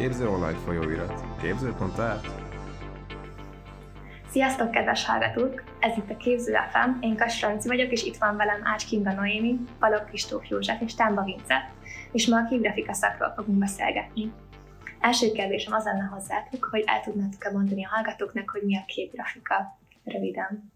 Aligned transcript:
Képző 0.00 0.28
online 0.28 0.58
folyóirat. 0.58 1.24
Képző.art 1.42 2.26
Sziasztok, 4.28 4.70
kedves 4.70 5.06
hallgatók! 5.06 5.62
Ez 5.80 5.96
itt 5.96 6.10
a 6.10 6.16
Képző 6.16 6.52
FM, 6.70 6.90
én 7.00 7.16
Kasranci 7.16 7.68
vagyok, 7.68 7.90
és 7.90 8.04
itt 8.04 8.16
van 8.16 8.36
velem 8.36 8.60
Ács 8.64 8.86
Kinga 8.86 9.12
Noémi, 9.12 9.56
Balogh 9.80 10.04
Kristóf 10.04 10.48
József 10.48 10.80
és 10.80 10.94
Támba 10.94 11.22
Vince, 11.22 11.72
és 12.12 12.28
ma 12.28 12.36
a 12.36 12.46
képgrafika 12.48 12.92
szakról 12.92 13.32
fogunk 13.36 13.58
beszélgetni. 13.58 14.32
Első 15.00 15.32
kérdésem 15.32 15.72
az 15.72 15.84
lenne 15.84 16.04
hozzátok, 16.04 16.68
hogy 16.70 16.82
el 16.86 17.00
tudnátok-e 17.00 17.50
mondani 17.50 17.84
a 17.84 17.88
hallgatóknak, 17.92 18.50
hogy 18.50 18.62
mi 18.62 18.76
a 18.76 18.84
képgrafika 18.86 19.78
röviden. 20.04 20.72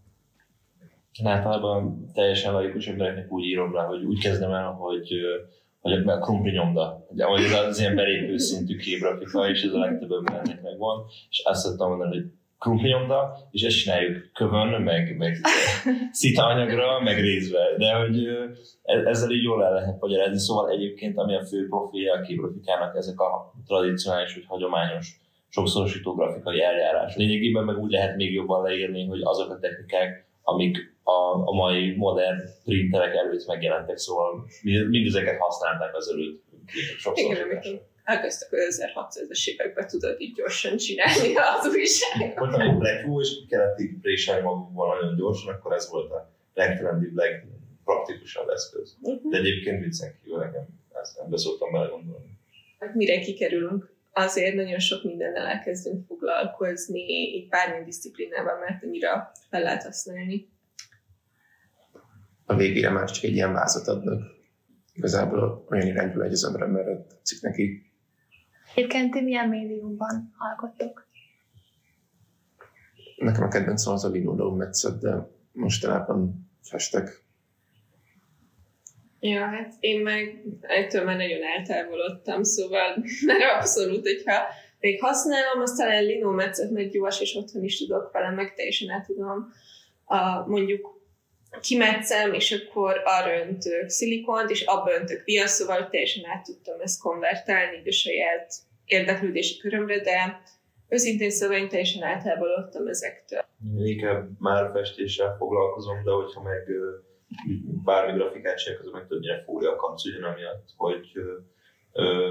Én 1.11 1.27
általában 1.27 2.11
teljesen 2.13 2.53
laikus 2.53 2.87
embereknek 2.87 3.31
úgy 3.31 3.43
írom 3.43 3.73
rá, 3.73 3.85
hogy 3.85 4.03
úgy 4.03 4.21
kezdem 4.21 4.51
el, 4.51 4.71
hogy 4.71 5.07
hogy 5.91 6.07
a 6.07 6.19
krumpli 6.19 6.51
nyomda, 6.51 7.05
ugye, 7.09 7.23
hogy 7.25 7.43
ez 7.43 7.51
az 7.51 7.79
ilyen 7.79 7.95
belépő 7.95 8.37
szintű 8.37 8.77
képgrafika, 8.77 9.49
és 9.49 9.63
ez 9.63 9.73
a 9.73 9.79
legtöbb 9.79 10.11
embernek 10.11 10.61
megvan, 10.61 11.05
és 11.29 11.41
azt 11.45 11.61
szoktam 11.61 11.89
mondani, 11.89 12.15
hogy 12.15 12.25
krumpli 12.59 12.89
nyomda, 12.89 13.37
és 13.51 13.61
ezt 13.61 13.77
csináljuk 13.77 14.29
kövön, 14.33 14.81
meg, 14.81 15.17
meg 15.17 15.37
szita 16.11 16.45
anyagra, 16.45 16.99
meg 17.01 17.19
részve, 17.19 17.59
de 17.77 17.93
hogy 17.93 18.27
e-, 18.83 19.09
ezzel 19.09 19.31
így 19.31 19.43
jól 19.43 19.65
el 19.65 19.73
lehet 19.73 19.99
magyarázni, 19.99 20.39
szóval 20.39 20.69
egyébként 20.69 21.17
ami 21.17 21.35
a 21.35 21.45
fő 21.45 21.67
profilja 21.67 22.13
a 22.13 22.21
képgrafikának, 22.21 22.95
ezek 22.95 23.19
a 23.19 23.53
tradicionális, 23.67 24.33
vagy 24.33 24.45
hagyományos 24.47 25.19
sokszorosító 25.49 26.13
grafikai 26.13 26.61
eljárás. 26.61 27.15
Lényegében 27.15 27.63
meg 27.63 27.77
úgy 27.77 27.91
lehet 27.91 28.15
még 28.15 28.33
jobban 28.33 28.63
leírni, 28.63 29.07
hogy 29.07 29.21
azok 29.23 29.49
a 29.49 29.59
technikák, 29.59 30.27
amik 30.43 30.94
a, 31.07 31.47
a 31.49 31.51
mai 31.51 31.95
modern 31.95 32.39
printerek 32.63 33.15
előtt 33.15 33.47
megjelentek, 33.47 33.97
szóval 33.97 34.45
mindezeket 34.89 35.37
használták 35.39 35.95
az 35.95 36.09
előtt 36.09 36.43
sokszor. 36.97 37.31
Igen, 37.31 37.81
elkezdtek 38.03 38.49
az 38.51 38.83
1600-es 38.95 39.47
években 39.47 39.87
tudod 39.87 40.21
így 40.21 40.33
gyorsan 40.33 40.77
csinálni 40.77 41.35
az 41.35 41.67
újságot. 41.67 42.37
Voltam 42.37 42.61
egy 42.61 42.77
Black 42.77 43.05
Hole, 43.05 43.25
és 43.25 43.29
kellett 43.49 43.79
így 43.79 43.99
préselni 44.01 44.41
magukból 44.41 44.95
nagyon 44.95 45.15
gyorsan, 45.15 45.53
akkor 45.53 45.73
ez 45.73 45.89
volt 45.89 46.11
a 46.11 46.31
legtrendibb, 46.53 47.15
legpraktikusabb 47.15 48.49
eszköz. 48.49 48.97
Uh-huh. 49.01 49.31
De 49.31 49.37
egyébként 49.37 49.83
viccen 49.83 50.15
kívül 50.23 50.37
nekem 50.37 50.67
ezt 51.01 51.17
nem 51.17 51.29
beszóltam 51.29 51.71
bele 51.71 51.87
gondolni. 51.87 52.37
Hát 52.79 52.95
mire 52.95 53.19
kikerülünk? 53.19 53.93
Azért 54.13 54.55
nagyon 54.55 54.79
sok 54.79 55.03
mindennel 55.03 55.45
elkezdünk 55.45 56.05
foglalkozni, 56.07 56.99
így 57.09 57.47
bármilyen 57.47 57.85
disziplinában, 57.85 58.59
mert 58.59 58.83
annyira 58.83 59.31
fel 59.49 59.61
lehet 59.61 59.83
használni 59.83 60.47
a 62.45 62.55
végére 62.55 62.89
már 62.89 63.11
csak 63.11 63.23
egy 63.23 63.33
ilyen 63.33 63.53
vázat 63.53 63.87
adnak. 63.87 64.21
Igazából 64.93 65.65
olyan 65.69 65.87
irányba 65.87 66.17
megy 66.17 66.31
az 66.31 66.43
ember, 66.43 66.67
mert 66.67 67.07
tetszik 67.07 67.41
neki. 67.41 67.91
Egyébként 68.75 69.11
ti 69.11 69.21
milyen 69.21 69.49
médiumban 69.49 70.33
alkottok? 70.37 71.07
Nekem 73.15 73.43
a 73.43 73.47
kedvencem 73.47 73.93
az 73.93 74.03
a 74.05 74.09
linoleum 74.09 74.57
metszet, 74.57 74.99
de 74.99 75.29
mostanában 75.51 76.49
festek. 76.61 77.23
Ja, 79.19 79.45
hát 79.45 79.73
én 79.79 80.01
meg 80.01 80.43
ettől 80.61 81.03
már 81.03 81.17
nagyon 81.17 81.39
eltávolodtam, 81.57 82.43
szóval 82.43 82.95
mert 83.27 83.55
abszolút, 83.55 84.01
hogyha 84.01 84.43
még 84.79 85.01
használom, 85.01 85.61
azt 85.61 85.77
talán 85.77 86.03
linometszet 86.03 86.71
meg 86.71 86.89
gyors, 86.89 87.21
és 87.21 87.35
otthon 87.35 87.63
is 87.63 87.77
tudok 87.77 88.11
vele, 88.11 88.29
meg 88.29 88.53
teljesen 88.53 88.89
el 88.89 89.03
tudom 89.05 89.51
a, 90.05 90.47
mondjuk 90.47 90.94
kimetszem, 91.61 92.33
és 92.33 92.51
akkor 92.51 93.01
arra 93.03 93.39
öntök 93.39 93.89
szilikont, 93.89 94.49
és 94.49 94.61
abba 94.61 94.93
öntök 94.93 95.23
viasz, 95.23 95.51
szóval 95.51 95.89
teljesen 95.89 96.25
át 96.25 96.43
tudtam 96.43 96.79
ezt 96.79 97.01
konvertálni 97.01 97.81
a 97.85 97.91
saját 97.91 98.53
érdeklődési 98.85 99.59
körömre, 99.59 99.99
de 99.99 100.41
őszintén 100.89 101.29
szóval 101.29 101.57
én 101.57 101.69
teljesen 101.69 102.03
eltávolodtam 102.03 102.87
ezektől. 102.87 103.45
Inkább 103.77 104.29
már 104.39 104.71
festéssel 104.73 105.35
foglalkozom, 105.37 106.03
de 106.03 106.11
hogyha 106.11 106.41
meg 106.41 106.63
bármi 107.83 108.17
grafikát 108.17 108.57
csinálok, 108.57 108.85
az 108.85 108.91
meg 108.91 109.07
többnyire 109.07 109.43
fúrja 109.43 109.71
a 109.71 109.75
kanc 109.75 110.01
amiatt, 110.05 110.69
hogy 110.77 111.11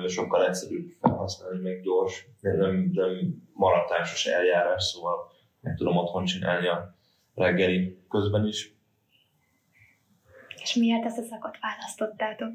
sokkal 0.06 0.46
egyszerűbb 0.46 0.88
felhasználni, 1.00 1.62
meg 1.62 1.80
gyors, 1.82 2.26
nem, 2.40 2.90
nem 2.92 3.42
maratásos 3.52 4.26
eljárás, 4.26 4.84
szóval 4.84 5.32
meg 5.60 5.74
tudom 5.76 5.96
otthon 5.96 6.24
csinálni 6.24 6.66
a 6.66 6.98
reggeli 7.34 7.98
közben 8.08 8.46
is. 8.46 8.73
És 10.64 10.74
miért 10.74 11.04
ezt 11.04 11.18
a 11.18 11.22
szakot 11.22 11.56
választottátok? 11.60 12.52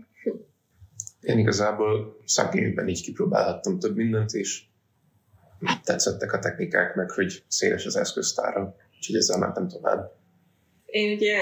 Én 1.22 1.38
igazából 1.38 2.22
szakérben 2.26 2.88
így 2.88 3.02
kipróbálhattam 3.02 3.80
több 3.80 3.96
mindent, 3.96 4.32
és 4.32 4.64
tetszettek 5.84 6.34
a 6.34 6.40
technikák, 6.40 6.96
meg 6.96 7.12
hogy 7.12 7.44
széles 7.48 7.86
az 7.86 7.96
eszköztára, 7.96 8.76
úgyhogy 8.96 9.16
ezzel 9.16 9.38
mentem 9.38 9.68
tovább. 9.68 10.18
Én 10.86 11.16
ugye 11.16 11.38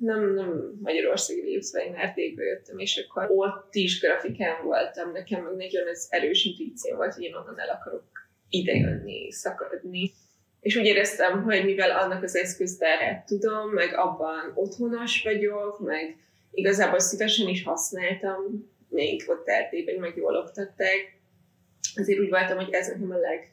nem, 0.00 0.34
nem 0.34 0.78
Magyarországi 0.82 1.60
én 1.86 1.94
Erdélybe 1.94 2.42
jöttem, 2.42 2.78
és 2.78 3.06
akkor 3.06 3.26
ott 3.30 3.74
is 3.74 4.00
grafikán 4.00 4.64
voltam, 4.64 5.12
nekem 5.12 5.42
meg 5.42 5.56
nagyon 5.56 5.88
ez 5.88 6.06
erős 6.10 6.44
intuíció 6.44 6.96
volt, 6.96 7.14
hogy 7.14 7.22
én 7.22 7.34
onnan 7.34 7.58
el 7.58 7.68
akarok 7.68 8.04
idejönni, 8.48 9.32
szakadni. 9.32 10.12
És 10.64 10.76
úgy 10.76 10.84
éreztem, 10.84 11.42
hogy 11.42 11.64
mivel 11.64 11.90
annak 11.90 12.22
az 12.22 12.36
eszköztárát 12.36 13.26
tudom, 13.26 13.70
meg 13.70 13.94
abban 13.96 14.52
otthonos 14.54 15.22
vagyok, 15.22 15.80
meg 15.80 16.16
igazából 16.50 16.98
szívesen 16.98 17.48
is 17.48 17.62
használtam, 17.62 18.70
még 18.88 19.24
ott 19.26 19.48
Erdélyben, 19.48 19.94
meg 19.94 20.16
jól 20.16 20.36
oktatták, 20.36 21.20
azért 21.96 22.18
úgy 22.18 22.28
voltam, 22.28 22.56
hogy 22.56 22.72
ez 22.72 22.88
nekem 22.88 23.10
a 23.10 23.16
leg... 23.16 23.52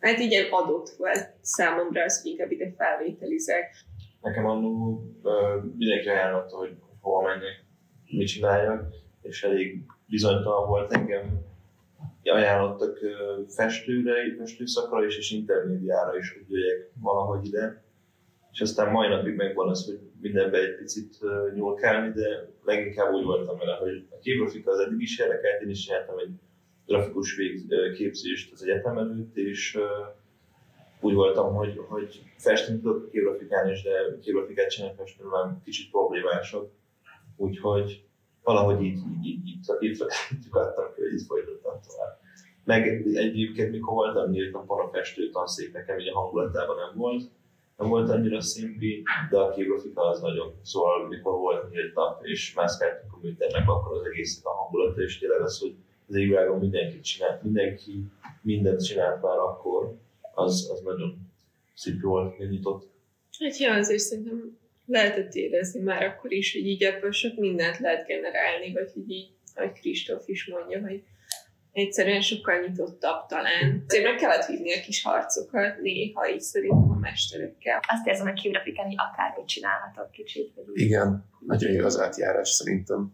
Hát 0.00 0.18
ilyen 0.18 0.46
adott 0.50 0.88
volt 0.98 1.30
számomra 1.40 2.02
az, 2.02 2.22
hogy 2.22 2.30
inkább 2.30 2.50
ide 2.50 2.72
felvételizek. 2.76 3.74
Nekem 4.20 4.46
annól 4.46 5.02
uh, 5.22 5.64
mindenki 5.76 6.08
ajánlotta, 6.08 6.56
hogy 6.56 6.74
hova 7.00 7.28
menjek, 7.28 7.64
mit 8.04 8.26
csináljak, 8.26 8.94
és 9.22 9.42
elég 9.42 9.78
bizonytalan 10.06 10.68
volt 10.68 10.92
engem 10.92 11.51
ajánlottak 12.30 12.98
festőre, 13.48 14.34
festőszakra 14.38 15.04
is, 15.04 15.16
és 15.16 15.30
intermédiára 15.30 16.16
is, 16.16 16.32
hogy 16.32 16.44
jöjjek 16.48 16.90
valahogy 17.00 17.46
ide. 17.46 17.84
És 18.52 18.60
aztán 18.60 18.92
mai 18.92 19.08
napig 19.08 19.34
megvan 19.34 19.68
az, 19.68 19.84
hogy 19.86 19.98
mindenbe 20.20 20.58
egy 20.58 20.76
picit 20.76 21.18
nyúlkálni, 21.54 22.12
de 22.12 22.48
leginkább 22.64 23.12
úgy 23.12 23.24
voltam 23.24 23.58
vele, 23.58 23.74
hogy 23.74 24.06
a 24.10 24.18
képgrafika 24.18 24.70
az 24.70 24.78
eddig 24.78 25.00
is 25.00 25.18
érdekelt, 25.18 25.62
én 25.62 25.68
is 25.68 25.84
csináltam 25.84 26.18
egy 26.18 26.34
grafikus 26.86 27.40
képzést 27.96 28.52
az 28.52 28.62
egyetem 28.62 28.98
előtt, 28.98 29.36
és 29.36 29.78
úgy 31.00 31.14
voltam, 31.14 31.54
hogy, 31.54 31.80
hogy 31.88 32.22
festeni 32.36 32.80
tudok 32.80 33.10
képgrafikán 33.10 33.70
is, 33.70 33.82
de 33.82 33.90
képgrafikát 34.20 34.70
csinálni 34.70 34.96
festeni 34.96 35.28
már 35.28 35.56
kicsit 35.64 35.90
problémásabb. 35.90 36.70
Úgyhogy 37.36 38.04
valahogy 38.42 38.82
így, 38.82 38.98
így, 39.22 39.26
így, 39.26 39.48
így, 39.48 39.58
így, 39.80 39.90
így 40.32 40.46
adtam 40.50 40.84
hogy 40.94 41.12
így. 41.12 41.26
Meg 42.64 42.88
egyébként, 43.14 43.70
mikor 43.70 43.94
voltam 43.94 44.30
nyílt 44.30 44.54
a 44.54 44.88
festő 44.92 45.30
tanszék, 45.30 45.72
nekem 45.72 45.98
így 45.98 46.08
a 46.08 46.18
hangulatában 46.18 46.76
nem 46.76 46.96
volt, 46.96 47.22
nem 47.76 47.88
volt 47.88 48.10
annyira 48.10 48.40
szimpi, 48.40 49.02
de 49.30 49.38
a 49.38 49.50
képgrafika 49.50 50.02
az 50.02 50.20
nagyon. 50.20 50.54
Szóval 50.62 51.08
mikor 51.08 51.38
volt 51.38 51.70
nyílt 51.70 51.94
nap, 51.94 52.24
és 52.24 52.54
mászkáltunk 52.54 53.12
a 53.12 53.18
műternek, 53.22 53.68
akkor 53.68 53.96
az 53.96 54.06
egész 54.06 54.40
a 54.44 54.50
hangulata, 54.50 55.02
és 55.02 55.18
tényleg 55.18 55.40
az, 55.40 55.58
hogy 55.58 55.74
az 56.08 56.14
égvilágon 56.14 56.58
mindenki 56.58 57.00
csinált, 57.00 57.42
mindenki 57.42 58.04
mindent 58.42 58.84
csinált 58.84 59.22
már 59.22 59.38
akkor, 59.38 59.94
az, 60.34 60.70
az 60.72 60.80
nagyon 60.80 61.30
szimpi 61.74 62.04
volt, 62.04 62.38
nyitott. 62.38 62.90
Hát 63.38 63.78
azért 63.78 64.00
szerintem 64.00 64.58
lehetett 64.92 65.34
érezni 65.34 65.80
már 65.80 66.02
akkor 66.02 66.32
is, 66.32 66.52
hogy 66.52 66.66
így 66.66 66.82
ebből 66.82 67.12
sok 67.12 67.36
mindent 67.36 67.78
lehet 67.78 68.06
generálni, 68.06 68.72
vagy 68.72 68.90
hogy 68.94 69.10
így, 69.10 69.30
ahogy 69.54 69.72
Kristóf 69.72 70.28
is 70.28 70.46
mondja, 70.46 70.80
hogy 70.80 71.02
egyszerűen 71.72 72.20
sokkal 72.20 72.60
nyitottabb 72.60 73.26
talán. 73.26 73.84
Azért 73.88 74.04
meg 74.04 74.14
kellett 74.14 74.46
hívni 74.46 74.74
a 74.74 74.80
kis 74.80 75.02
harcokat 75.02 75.80
néha 75.80 76.30
így 76.30 76.40
szerintem 76.40 76.90
a 76.90 76.98
mesterekkel. 76.98 77.80
Azt 77.88 78.06
érzem, 78.06 78.26
hogy 78.26 78.40
kigrafikán, 78.40 78.86
hogy 78.86 78.94
akármit 78.98 79.46
csinálhatok 79.46 80.10
kicsit. 80.10 80.54
Vagy 80.54 80.64
Igen, 80.72 81.24
nagyon 81.46 81.72
jó 81.72 81.84
az 81.84 82.00
átjárás 82.00 82.48
szerintem. 82.48 83.12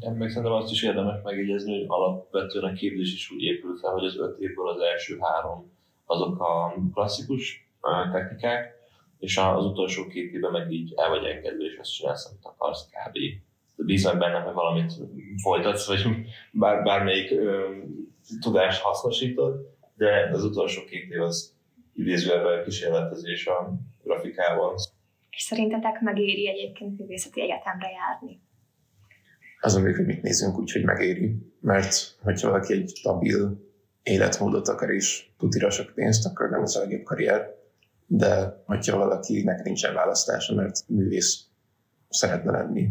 Én 0.00 0.12
meg 0.12 0.28
szerintem 0.28 0.52
azt 0.52 0.72
is 0.72 0.82
érdemes 0.82 1.22
megjegyezni, 1.22 1.78
hogy 1.78 1.84
alapvetően 1.86 2.64
a 2.64 2.72
képzés 2.72 3.12
is 3.12 3.30
úgy 3.30 3.42
épül 3.42 3.76
fel, 3.76 3.90
hogy 3.90 4.04
az 4.04 4.16
öt 4.16 4.38
évből 4.38 4.68
az 4.68 4.80
első 4.80 5.18
három 5.20 5.72
azok 6.04 6.40
a 6.40 6.74
klasszikus 6.92 7.70
technikák, 8.12 8.81
és 9.22 9.36
az 9.36 9.64
utolsó 9.64 10.06
két 10.06 10.32
évben 10.32 10.50
meg 10.52 10.72
így 10.72 10.92
el 10.96 11.08
vagy 11.08 11.24
engedve, 11.24 11.64
és 11.64 11.76
azt 11.80 11.92
csinálsz, 11.92 12.26
amit 12.26 12.44
akarsz 12.44 12.86
kb. 12.86 13.18
Bízom 13.86 14.18
benne, 14.18 14.40
hogy 14.40 14.54
valamit 14.54 14.92
folytatsz, 15.42 15.86
vagy 15.86 16.06
bár, 16.50 16.82
bármelyik 16.82 17.30
ö, 17.30 17.76
tudást 18.40 18.80
hasznosítod, 18.80 19.54
de 19.96 20.30
az 20.32 20.44
utolsó 20.44 20.84
két 20.84 21.10
év 21.10 21.20
az 21.20 21.54
idézőjelben 21.94 22.64
kísérletezés 22.64 23.46
a 23.46 23.72
grafikával. 24.04 24.74
És 25.30 25.42
szerintetek 25.42 26.00
megéri 26.00 26.48
egyébként 26.48 26.98
művészeti 26.98 27.40
egyetemre 27.40 27.88
járni? 27.90 28.40
Azon 29.60 29.82
még, 29.82 29.96
hogy 29.96 30.06
mit 30.06 30.22
nézünk 30.22 30.58
úgy, 30.58 30.72
hogy 30.72 30.84
megéri. 30.84 31.36
Mert 31.60 32.16
hogyha 32.22 32.50
valaki 32.50 32.72
egy 32.72 32.88
stabil 32.94 33.60
életmódot 34.02 34.68
akar 34.68 34.90
és 34.90 35.26
tutira 35.38 35.70
sok 35.70 35.94
pénzt, 35.94 36.26
akkor 36.26 36.50
nem 36.50 36.62
az 36.62 36.76
a 36.76 36.80
legjobb 36.80 37.02
karrier. 37.02 37.61
De 38.14 38.62
hogyha 38.66 38.96
valakinek 38.96 39.62
nincsen 39.62 39.94
választása, 39.94 40.54
mert 40.54 40.88
művész 40.88 41.44
szeretne 42.08 42.50
lenni, 42.50 42.88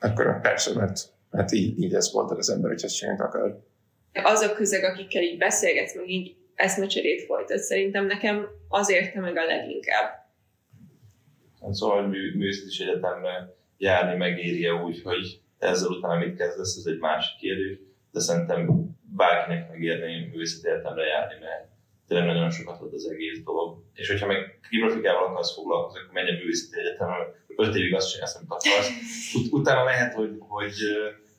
akkor 0.00 0.40
persze, 0.40 0.74
mert 0.74 1.12
hát 1.30 1.52
így, 1.52 1.82
így 1.82 1.94
ez 1.94 2.12
boldog 2.12 2.38
az 2.38 2.50
ember, 2.50 2.70
hogy 2.70 2.84
ezt 2.84 2.96
csinálni 2.96 3.20
akar. 3.20 3.62
Azok 4.12 4.54
közeg, 4.54 4.84
akikkel 4.84 5.22
így 5.22 5.38
beszélgetsz, 5.38 5.94
meg 5.94 6.08
így 6.08 6.36
eszmecserét 6.54 7.22
folytat, 7.22 7.58
szerintem 7.58 8.06
nekem 8.06 8.46
az 8.68 8.90
érte 8.90 9.20
meg 9.20 9.36
a 9.36 9.44
leginkább. 9.44 10.30
Szóval, 11.70 12.00
hogy 12.00 12.10
mű, 12.10 12.36
művészeti 12.36 12.82
egyetemre 12.82 13.54
járni 13.78 14.16
megéri 14.16 14.68
úgy, 14.68 15.02
hogy 15.02 15.40
ezzel 15.58 15.88
utána 15.88 16.18
mit 16.18 16.36
kezdesz, 16.36 16.76
ez 16.76 16.92
egy 16.92 16.98
másik 16.98 17.38
kérdés, 17.38 17.78
de 18.12 18.20
szerintem 18.20 18.90
bárkinek 19.16 19.70
megérni 19.70 20.28
művészeti 20.30 20.68
egyetemre 20.68 21.04
járni, 21.04 21.34
mert 21.40 21.71
tényleg 22.12 22.34
nagyon 22.34 22.50
sokat 22.50 22.80
ad 22.80 22.92
az 22.92 23.10
egész 23.10 23.42
dolog. 23.42 23.82
És 23.94 24.10
hogyha 24.10 24.26
meg 24.26 24.58
grafikával 24.70 25.26
akarsz 25.28 25.54
foglalkozni, 25.54 26.00
akkor 26.00 26.12
menj 26.12 26.30
a 26.30 26.32
művészeti 26.32 26.80
egyetemre, 26.80 27.44
öt 27.56 27.74
évig 27.74 27.94
azt 27.94 28.10
csinálsz, 28.12 28.36
amit 28.36 28.50
akarsz. 28.50 28.90
Ut- 29.34 29.52
utána 29.52 29.84
lehet, 29.84 30.14
hogy, 30.14 30.36
hogy 30.38 30.74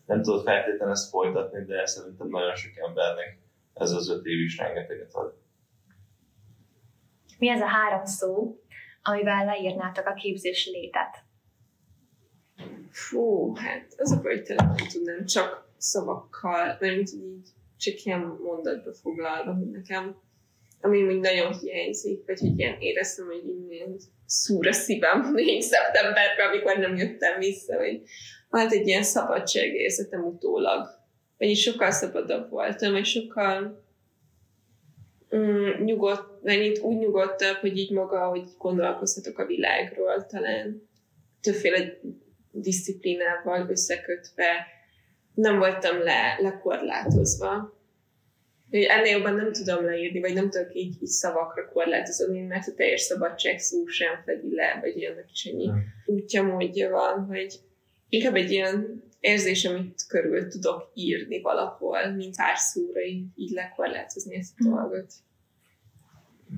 nem 0.06 0.22
tudod 0.22 0.44
feltétlenül 0.44 0.94
ezt 0.94 1.10
folytatni, 1.10 1.66
de 1.66 1.86
szerintem 1.86 2.28
nagyon 2.28 2.56
sok 2.56 2.78
embernek 2.88 3.38
ez 3.74 3.92
az 3.92 4.10
öt 4.10 4.25
év 4.25 4.40
is 4.40 4.58
rengeteget 4.58 5.14
ad. 5.14 5.34
Mi 7.38 7.50
ez 7.50 7.62
a 7.62 7.68
három 7.68 8.06
szó, 8.06 8.60
amivel 9.04 9.46
leírnátok 9.46 10.06
a 10.06 10.14
képzés 10.14 10.70
létet? 10.72 11.24
Fú, 12.90 13.56
hát 13.56 13.94
azok, 13.98 14.22
hogy 14.22 14.44
tényleg 14.44 14.68
nem 14.68 14.88
tudnám, 14.88 15.25
csak 15.25 15.68
szavakkal, 15.78 16.78
így, 16.81 17.14
így 17.14 17.48
csak 17.84 18.04
ilyen 18.04 18.40
mondatba 18.44 18.94
foglalva, 18.94 19.54
hogy 19.54 19.70
nekem, 19.70 20.16
ami 20.84 21.02
még 21.02 21.20
nagyon 21.20 21.60
hiányzik, 21.60 22.26
vagy 22.26 22.40
hogy 22.40 22.60
ilyen 22.60 22.76
éreztem, 22.80 23.26
hogy 23.26 23.48
így 23.48 23.96
szúr 24.26 24.68
a 24.68 24.74
szívem 24.74 25.38
így 25.38 25.62
szeptemberben, 25.62 26.48
amikor 26.48 26.78
nem 26.78 26.96
jöttem 26.96 27.40
vissza, 27.40 27.78
hogy 27.78 28.02
hát 28.50 28.72
egy 28.72 28.88
ilyen 28.88 29.04
szabadságérzetem 29.04 30.24
utólag. 30.24 30.88
Vagy 31.38 31.48
így 31.48 31.58
sokkal 31.58 31.92
szabadabb 31.92 32.50
voltam, 32.50 32.96
és 32.96 33.10
sokkal 33.10 33.86
mm, 35.36 35.84
nyugodt, 35.84 36.44
mennyit 36.44 36.80
úgy 36.80 36.98
nyugodtabb, 36.98 37.56
hogy 37.56 37.78
így 37.78 37.92
maga, 37.92 38.28
hogy 38.28 38.44
gondolkozhatok 38.58 39.38
a 39.38 39.46
világról, 39.46 40.26
talán 40.26 40.90
többféle 41.42 42.00
disziplinával 42.52 43.70
összekötve, 43.70 44.68
nem 45.34 45.58
voltam 45.58 46.04
le, 46.04 46.38
lekorlátozva. 46.40 47.82
Hogy 48.74 48.81
ennél 48.81 49.18
jobban 49.18 49.36
nem 49.36 49.52
tudom 49.52 49.86
leírni, 49.86 50.20
vagy 50.20 50.34
nem 50.34 50.50
tudok 50.50 50.74
így, 50.74 50.96
így 51.02 51.10
szavakra 51.10 51.70
korlátozni, 51.74 52.42
mert 52.42 52.68
a 52.68 52.74
teljes 52.75 53.02
szabadság 53.02 53.60
szó 53.60 53.86
sem 53.86 54.22
fedi 54.25 54.56
le, 54.56 54.78
vagy 54.81 54.98
ilyenek 54.98 55.30
is 55.31 55.46
ennyi 55.46 55.70
útja, 56.06 56.44
módja 56.44 56.90
van, 56.90 57.25
hogy 57.25 57.54
inkább 58.10 58.36
egy 58.36 58.52
ilyen 58.52 59.04
érzés, 59.20 59.66
amit 59.66 60.06
körül 60.08 60.48
tudok 60.48 60.92
írni 60.94 61.42
valahol, 61.42 62.12
mint 62.12 62.36
pár 62.36 62.58
szóra 62.58 63.02
így, 63.02 63.25
így 63.36 63.52
lekorlátozni 63.52 64.36
ezt 64.36 64.54
a 64.58 64.70
dolgot. 64.70 65.14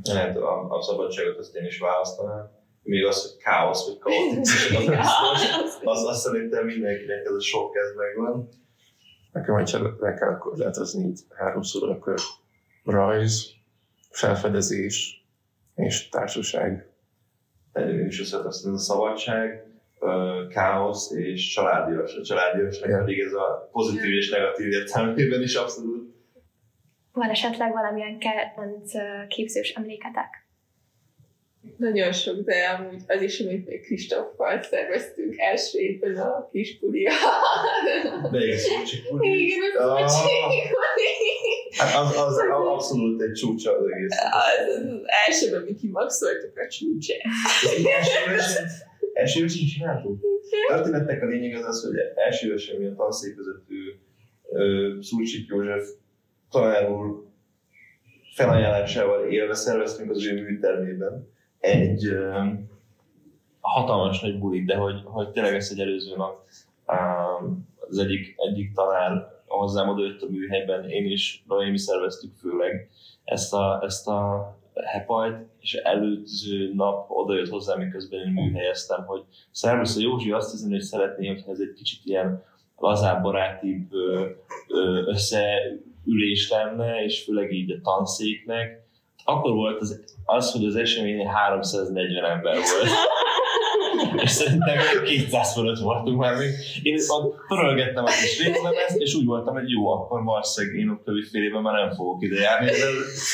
Lehet 0.04 0.38
a, 0.38 0.70
a 0.70 0.82
szabadságot 0.82 1.38
azt 1.38 1.56
én 1.56 1.66
is 1.66 1.80
választanám. 1.80 2.52
Még 2.84 3.06
az, 3.06 3.22
hogy 3.22 3.44
káosz 3.44 3.88
vagy 3.88 3.98
kaotikus, 3.98 4.72
az, 4.76 4.88
az, 5.64 5.80
az, 5.84 6.04
az 6.04 6.22
szerintem 6.22 6.66
mindenkinek 6.66 7.26
ez 7.26 7.34
a 7.34 7.42
sok 7.42 7.76
ez 7.76 7.96
megvan. 7.96 8.50
Nekem 9.36 9.56
egy 9.56 9.76
le 10.00 10.14
kell 10.14 10.38
korlátozni 10.38 11.08
így 11.08 11.20
háromszor, 11.38 11.90
akkor 11.90 12.16
rajz, 12.84 13.54
felfedezés 14.10 15.26
és 15.76 16.10
társaság. 16.10 16.90
Én 17.74 18.06
is 18.06 18.20
összeteszem 18.20 18.74
ez 18.74 18.80
a 18.80 18.84
szabadság, 18.84 19.68
káosz 20.50 21.12
és 21.12 21.54
családias. 21.54 22.16
A 22.16 22.24
családiasnak 22.24 22.88
Igen. 22.88 23.00
pedig 23.00 23.20
ez 23.20 23.34
a 23.34 23.70
pozitív 23.72 24.14
és 24.14 24.30
negatív 24.30 24.68
értelmében 24.68 25.42
is 25.42 25.56
abszolút. 25.56 26.16
Van 27.12 27.30
esetleg 27.30 27.72
valamilyen 27.72 28.20
kedvenc 28.20 28.92
képzős 29.28 29.70
emléketek? 29.70 30.45
Nagyon 31.78 32.12
sok, 32.12 32.40
de 32.40 32.56
amúgy 32.66 33.02
az 33.08 33.22
is, 33.22 33.40
amit 33.40 33.68
még 33.68 33.82
Kristóffal 33.82 34.62
szerveztünk 34.62 35.38
első 35.38 35.80
évben 35.80 36.16
a 36.16 36.50
kis 36.52 36.80
bulia. 36.80 37.12
Melyik 38.32 38.54
a 38.54 38.58
szócsik 38.58 39.04
Igen, 39.22 39.60
az 39.82 40.14
Ah. 40.14 40.52
Hát 41.78 41.96
az, 41.96 42.18
az, 42.18 42.38
az 42.38 42.68
abszolút 42.68 43.22
egy 43.22 43.32
csúcsa 43.32 43.78
az 43.78 43.86
egész. 43.92 44.18
az, 44.32 44.76
az 44.76 44.84
elsőben 45.28 45.62
mi 45.62 45.76
kimaxoltuk 45.76 46.58
a 46.58 46.68
csúcsát. 46.68 47.22
Első 49.14 49.40
évesen, 49.40 49.64
is 49.64 49.74
csináltuk. 49.74 50.20
A 50.70 50.74
történetnek 50.74 51.22
a 51.22 51.26
lényeg 51.26 51.56
az 51.56 51.66
az, 51.66 51.84
hogy 51.84 51.96
első 52.16 52.48
évesen 52.48 52.76
mi 52.76 52.86
a 52.86 52.96
tanszékvezető 52.96 54.00
Szúcsik 55.02 55.48
József 55.48 55.90
tanár 56.50 56.92
úr 56.92 57.24
felajánlásával 58.36 59.28
élve 59.30 59.54
szerveztünk 59.54 60.10
az 60.10 60.26
ő 60.26 60.42
műtermében 60.42 61.34
egy 61.66 62.18
hatalmas 63.60 64.22
nagy 64.22 64.40
bulit, 64.40 64.66
de 64.66 64.76
hogy, 64.76 65.02
hogy 65.04 65.30
tényleg 65.30 65.56
ezt 65.56 65.72
egy 65.72 65.80
előző 65.80 66.16
nap 66.16 66.44
az 67.90 67.98
egyik, 67.98 68.36
egyik 68.38 68.74
tanár 68.74 69.34
hozzám 69.48 69.90
odajött 69.90 70.22
a 70.22 70.30
műhelyben, 70.30 70.90
én 70.90 71.06
is, 71.06 71.44
Noémi 71.48 71.78
szerveztük 71.78 72.34
főleg 72.36 72.90
ezt 73.24 73.54
a, 73.54 73.82
ezt 73.84 74.08
a 74.08 74.50
hepajt, 74.84 75.36
és 75.60 75.74
előző 75.74 76.74
nap 76.74 77.10
odajött 77.10 77.50
hozzám, 77.50 77.80
miközben 77.80 78.20
én 78.20 78.32
műhelyeztem, 78.32 79.06
hogy 79.06 79.24
szervusz, 79.52 79.98
a 79.98 80.02
Józsi 80.02 80.32
azt 80.32 80.52
hiszem, 80.52 80.70
hogy 80.70 80.82
szeretné, 80.82 81.28
hogyha 81.28 81.52
ez 81.52 81.60
egy 81.60 81.74
kicsit 81.74 82.06
ilyen 82.06 82.44
lazább, 82.78 83.22
barátibb 83.22 83.92
összeülés 85.08 86.50
lenne, 86.50 87.04
és 87.04 87.24
főleg 87.24 87.52
így 87.52 87.72
a 87.72 87.82
tanszéknek. 87.82 88.85
Akkor 89.28 89.54
volt 89.54 89.82
az, 89.82 90.04
az 90.26 90.52
hogy 90.52 90.66
az 90.66 90.76
eseményen 90.76 91.28
340 91.28 92.24
ember 92.24 92.54
volt. 92.54 92.90
és 94.24 94.30
szerintem 94.30 94.78
200 95.04 95.54
fölött 95.54 95.80
voltunk 95.80 96.20
már 96.20 96.36
még. 96.38 96.50
Én 96.82 96.98
ott 97.10 97.36
a 97.96 98.04
kis 98.22 98.44
részlemezt, 98.44 98.98
és 98.98 99.14
úgy 99.14 99.26
voltam, 99.26 99.54
hogy 99.54 99.70
jó, 99.70 99.88
akkor 99.88 100.24
valószínűleg 100.24 100.78
én 100.78 100.90
a 100.90 101.02
kövi 101.04 101.24
fél 101.24 101.44
évben 101.44 101.62
már 101.62 101.74
nem 101.74 101.96
fogok 101.96 102.24
ide 102.24 102.40
járni 102.40 102.70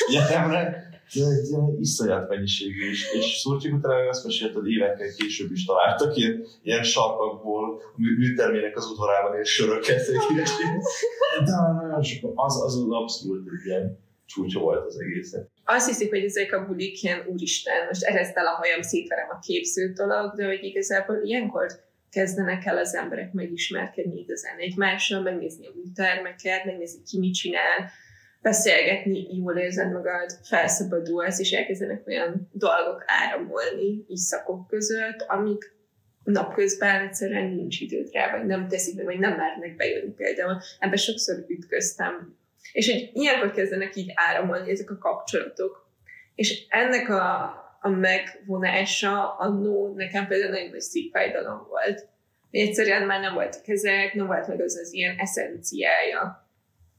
egyetemre. 0.08 0.90
De 1.14 1.26
egy 1.26 1.50
ilyen 1.50 1.78
iszonyat 1.80 2.30
mennyiségű 2.30 2.90
is. 2.90 3.12
És 3.14 3.26
Szurcsik 3.26 3.74
utána 3.74 3.96
meg 3.96 4.08
azt 4.08 4.26
mesélt, 4.26 4.54
hogy 4.54 4.72
évekkel 4.72 5.08
később 5.18 5.52
is 5.52 5.66
találtak 5.66 6.18
ilyen, 6.18 6.44
ilyen 6.64 6.84
sarkakból 6.84 7.64
a 7.64 7.94
mű- 7.96 8.18
műtermének 8.18 8.78
az 8.78 8.86
udvarában 8.86 9.40
és 9.40 9.50
söröket. 9.50 10.06
De 11.46 11.52
nagyon 11.82 12.04
sok, 12.04 12.32
az, 12.36 12.64
az, 12.64 12.76
az 12.76 12.86
abszolút 12.90 13.48
egy 13.48 13.66
ilyen 13.66 14.00
csúcsa 14.34 14.60
volt 14.60 14.86
az 14.86 15.00
egészet. 15.00 15.50
Azt 15.66 15.88
hiszik, 15.88 16.10
hogy 16.10 16.24
ezek 16.24 16.54
a 16.54 16.66
bulik 16.66 17.04
ilyen 17.04 17.26
úristen, 17.28 17.86
most 17.88 18.04
ereszt 18.04 18.38
el 18.38 18.46
a 18.46 18.50
hajam, 18.50 18.82
szétverem 18.82 19.30
a 19.30 19.40
képző 19.40 19.92
dolog, 19.94 20.36
de 20.36 20.46
hogy 20.46 20.64
igazából 20.64 21.20
ilyenkor 21.24 21.66
kezdenek 22.12 22.66
el 22.66 22.78
az 22.78 22.96
emberek 22.96 23.34
megismerkedni 23.34 24.20
igazán 24.20 24.58
egymással, 24.58 25.22
megnézni 25.22 25.68
a 25.68 25.72
műtermeket, 25.76 26.66
megnézni 26.66 27.02
ki 27.04 27.18
mit 27.20 27.34
csinál, 27.34 27.92
beszélgetni, 28.42 29.38
jól 29.38 29.58
érzed 29.58 29.92
magad, 29.92 30.32
felszabadulsz, 30.44 31.40
és 31.40 31.52
elkezdenek 31.52 32.08
olyan 32.08 32.50
dolgok 32.52 33.04
áramolni 33.06 34.06
így 34.08 34.18
szakok 34.18 34.68
között, 34.68 35.26
amik 35.28 35.80
napközben 36.24 37.08
egyszerűen 37.08 37.50
nincs 37.50 37.80
időd 37.80 38.12
rá, 38.12 38.38
vagy 38.38 38.46
nem 38.46 38.68
teszik 38.68 38.96
meg, 38.96 39.06
vagy 39.06 39.20
nem 39.20 39.36
mernek 39.36 39.76
bejönni 39.76 40.14
például. 40.14 40.58
Ebben 40.80 40.98
sokszor 40.98 41.46
ütköztem. 41.48 42.40
És 42.74 42.92
hogy 42.92 43.10
ilyenkor 43.14 43.52
kezdenek 43.52 43.96
így 43.96 44.12
áramolni 44.16 44.72
ezek 44.72 44.90
a 44.90 44.98
kapcsolatok. 44.98 45.90
És 46.36 46.66
ennek 46.70 47.10
a, 47.10 47.44
a 47.82 47.90
megvonása 47.90 49.36
annó 49.38 49.94
nekem 49.96 50.28
például 50.28 50.52
nagyon 50.52 50.70
nagy 50.70 50.80
szívfájdalom 50.80 51.68
volt. 51.70 52.08
Hogy 52.52 52.60
egyszerűen 52.60 53.06
már 53.06 53.22
nem 53.22 53.34
voltak 53.34 53.68
ezek, 53.68 54.14
nem 54.14 54.28
volt 54.28 54.48
meg 54.48 54.62
az 54.62 54.78
az 54.78 54.94
ilyen 54.94 55.16
eszenciája. 55.18 56.50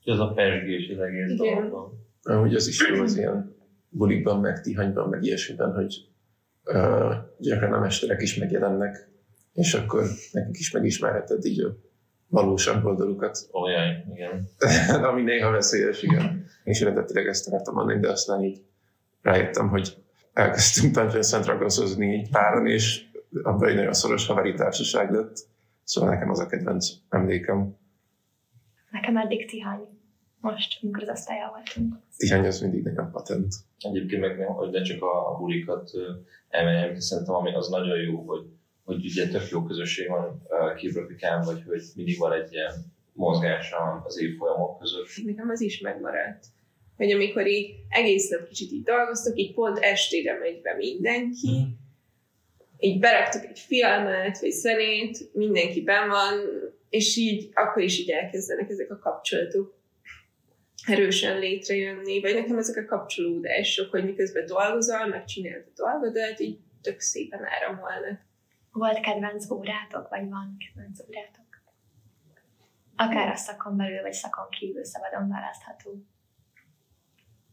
Ez 0.05 0.19
a 0.19 0.33
pesgés 0.33 0.91
az 0.91 0.99
egész 0.99 1.37
dologban. 1.37 2.07
Amúgy 2.23 2.55
az 2.55 2.67
is 2.67 2.89
jó 2.89 3.03
az 3.03 3.17
ilyen 3.17 3.57
bulikban, 3.89 4.41
meg 4.41 4.61
tihanyban, 4.61 5.09
meg 5.09 5.23
ilyesmiben, 5.23 5.73
hogy 5.73 5.95
uh, 6.65 7.15
gyakran 7.39 7.73
a 7.73 7.81
mesterek 7.81 8.23
is 8.23 8.37
megjelennek, 8.37 9.09
és 9.53 9.75
akkor 9.75 10.05
nekik 10.33 10.59
is 10.59 10.71
megismerheted 10.71 11.45
így 11.45 11.61
a 11.61 11.77
valósabb 12.33 12.85
oldalukat, 12.85 13.49
Olyan, 13.53 14.05
igen. 14.15 14.49
ami 15.11 15.23
néha 15.23 15.51
veszélyes, 15.51 16.03
igen. 16.03 16.47
És 16.65 16.81
eredetileg 16.81 17.27
ezt 17.27 17.49
akartam 17.49 17.75
mondani, 17.75 18.01
de 18.01 18.11
aztán 18.11 18.45
így 18.45 18.63
rájöttem, 19.23 19.69
hogy 19.69 19.97
elkezdtünk 20.33 20.95
Dungeons 20.95 21.31
Dragonszozni 21.31 22.15
így 22.15 22.31
páran, 22.31 22.67
és 22.67 23.05
abban 23.43 23.69
egy 23.69 23.75
nagyon 23.75 23.93
szoros 23.93 24.27
haveri 24.27 24.55
társaság 24.55 25.11
lett. 25.11 25.37
Szóval 25.85 26.11
nekem 26.11 26.31
az 26.31 26.39
a 26.39 26.47
kedvenc 26.47 26.89
emlékem. 27.09 27.77
Nekem 28.91 29.17
eddig 29.17 29.47
Tihany. 29.51 29.89
most, 30.41 30.79
amikor 30.83 31.03
az 31.03 31.09
osztályal 31.09 31.51
voltunk. 31.51 31.95
Tihany 32.17 32.47
az 32.47 32.61
mindig 32.61 32.83
nagyon 32.83 33.11
patent. 33.11 33.55
Egyébként 33.79 34.21
meg, 34.21 34.47
hogy 34.47 34.71
ne 34.71 34.83
csak 34.83 35.03
a 35.03 35.37
bulikat 35.39 35.91
emeljem, 36.49 36.95
hiszen 36.95 37.27
az 37.55 37.69
nagyon 37.69 37.99
jó, 37.99 38.25
hogy, 38.27 38.47
hogy 38.85 39.05
ugye 39.05 39.29
tök 39.29 39.49
jó 39.49 39.63
közösség 39.63 40.09
van 40.09 40.43
ö, 40.49 40.75
képgrafikán, 40.75 41.45
vagy 41.45 41.63
hogy 41.67 41.83
mindig 41.95 42.19
van 42.19 42.33
egy 42.33 42.53
ilyen 42.53 42.73
mozgás 43.13 43.75
az 44.05 44.21
évfolyamok 44.21 44.79
között. 44.79 45.25
Nekem 45.25 45.49
az 45.49 45.61
is 45.61 45.81
megmaradt. 45.81 46.47
Hogy 46.97 47.11
amikor 47.11 47.47
így 47.47 47.75
egész 47.89 48.29
nap 48.29 48.49
kicsit 48.49 48.73
így 48.73 48.83
dolgoztok, 48.83 49.39
így 49.39 49.55
pont 49.55 49.79
estére 49.79 50.39
megy 50.39 50.61
be 50.61 50.75
mindenki, 50.77 51.67
így 52.79 52.99
beraktok 52.99 53.45
egy 53.45 53.59
filmet, 53.59 54.41
vagy 54.41 54.51
zenét, 54.51 55.35
mindenki 55.35 55.83
ben 55.83 56.09
van, 56.09 56.41
és 56.89 57.17
így 57.17 57.51
akkor 57.55 57.83
is 57.83 57.99
így 57.99 58.11
elkezdenek 58.11 58.71
ezek 58.71 58.91
a 58.91 58.99
kapcsolatok 58.99 59.81
erősen 60.87 61.39
létrejönni, 61.39 62.21
vagy 62.21 62.35
nekem 62.35 62.59
ezek 62.59 62.77
a 62.77 62.97
kapcsolódások, 62.97 63.91
hogy 63.91 64.05
miközben 64.05 64.47
dolgozol, 64.47 65.07
megcsinálod 65.07 65.65
a 65.67 65.83
dolgodat, 65.83 66.41
így 66.41 66.59
tök 66.81 67.01
szépen 67.01 67.41
áramolnak. 67.45 68.21
Volt 68.73 69.01
kedvenc 69.01 69.51
órátok, 69.51 70.09
vagy 70.09 70.29
van 70.29 70.57
kedvenc 70.59 71.01
órátok? 71.09 71.63
Akár 72.97 73.29
a 73.29 73.37
szakon 73.37 73.77
belül, 73.77 74.01
vagy 74.03 74.13
szakon 74.13 74.49
kívül 74.49 74.85
szabadon 74.85 75.29
választható. 75.29 76.07